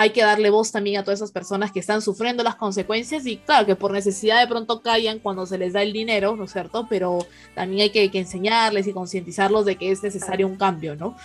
hay 0.00 0.10
que 0.10 0.22
darle 0.22 0.48
voz 0.50 0.70
también 0.70 1.00
a 1.00 1.02
todas 1.02 1.18
esas 1.18 1.32
personas 1.32 1.72
que 1.72 1.80
están 1.80 2.02
sufriendo 2.02 2.44
las 2.44 2.54
consecuencias 2.54 3.26
y 3.26 3.38
claro 3.38 3.66
que 3.66 3.74
por 3.74 3.90
necesidad 3.90 4.38
de 4.38 4.46
pronto 4.46 4.80
callan 4.80 5.18
cuando 5.18 5.44
se 5.44 5.58
les 5.58 5.72
da 5.72 5.82
el 5.82 5.92
dinero, 5.92 6.36
¿no 6.36 6.44
es 6.44 6.52
cierto? 6.52 6.86
Pero 6.88 7.26
también 7.56 7.82
hay 7.82 7.90
que, 7.90 8.08
enseñarles 8.16 8.86
y 8.86 8.92
concientizarlos 8.92 9.64
de 9.64 9.74
que 9.74 9.90
es 9.90 10.00
necesario 10.00 10.46
un 10.46 10.54
cambio, 10.54 10.94
¿no? 10.94 11.16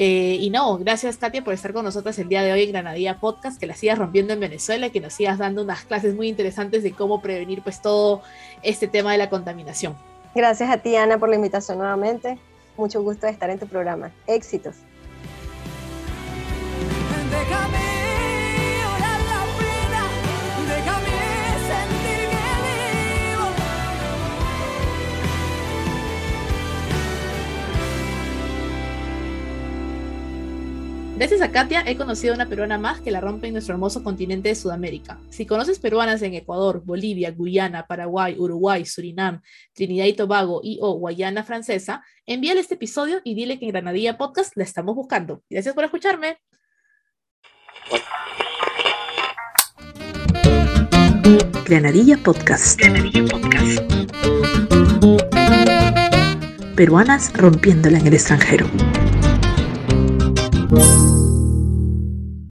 Eh, 0.00 0.38
y 0.40 0.50
no, 0.50 0.78
gracias 0.78 1.16
Katia 1.16 1.42
por 1.42 1.52
estar 1.54 1.72
con 1.72 1.84
nosotros 1.84 2.16
el 2.20 2.28
día 2.28 2.44
de 2.44 2.52
hoy 2.52 2.62
en 2.62 2.70
Granadilla 2.70 3.18
Podcast, 3.18 3.58
que 3.58 3.66
la 3.66 3.74
sigas 3.74 3.98
rompiendo 3.98 4.32
en 4.32 4.38
Venezuela 4.38 4.90
que 4.90 5.00
nos 5.00 5.14
sigas 5.14 5.38
dando 5.38 5.60
unas 5.60 5.82
clases 5.86 6.14
muy 6.14 6.28
interesantes 6.28 6.84
de 6.84 6.92
cómo 6.92 7.20
prevenir 7.20 7.62
pues 7.62 7.82
todo 7.82 8.22
este 8.62 8.86
tema 8.86 9.10
de 9.10 9.18
la 9.18 9.28
contaminación. 9.28 9.96
Gracias 10.36 10.70
a 10.70 10.78
ti 10.78 10.94
Ana 10.94 11.18
por 11.18 11.28
la 11.28 11.34
invitación 11.34 11.78
nuevamente. 11.78 12.38
Mucho 12.76 13.02
gusto 13.02 13.26
de 13.26 13.32
estar 13.32 13.50
en 13.50 13.58
tu 13.58 13.66
programa. 13.66 14.12
Éxitos. 14.28 14.76
Gracias 31.28 31.46
a 31.46 31.52
Katia 31.52 31.84
he 31.86 31.94
conocido 31.94 32.32
a 32.32 32.36
una 32.36 32.48
peruana 32.48 32.78
más 32.78 33.02
que 33.02 33.10
la 33.10 33.20
rompe 33.20 33.48
en 33.48 33.52
nuestro 33.52 33.74
hermoso 33.74 34.02
continente 34.02 34.48
de 34.48 34.54
Sudamérica. 34.54 35.20
Si 35.28 35.44
conoces 35.44 35.78
peruanas 35.78 36.22
en 36.22 36.32
Ecuador, 36.32 36.82
Bolivia, 36.82 37.32
Guyana, 37.32 37.86
Paraguay, 37.86 38.34
Uruguay, 38.38 38.86
Surinam, 38.86 39.42
Trinidad 39.74 40.06
y 40.06 40.14
Tobago 40.14 40.62
y 40.64 40.78
o 40.80 40.94
Guayana 40.94 41.44
Francesa, 41.44 42.02
envíale 42.24 42.60
este 42.60 42.76
episodio 42.76 43.20
y 43.24 43.34
dile 43.34 43.58
que 43.58 43.66
en 43.66 43.72
Granadilla 43.72 44.16
Podcast 44.16 44.56
la 44.56 44.64
estamos 44.64 44.96
buscando. 44.96 45.42
Gracias 45.50 45.74
por 45.74 45.84
escucharme. 45.84 46.38
Granadilla 51.66 52.16
Podcast. 52.24 52.80
Granadilla 52.80 53.26
Podcast. 53.26 53.92
Peruanas 56.74 57.34
rompiéndola 57.34 57.98
en 57.98 58.06
el 58.06 58.14
extranjero. 58.14 58.66
Thank 60.68 60.82
you. 60.82 61.17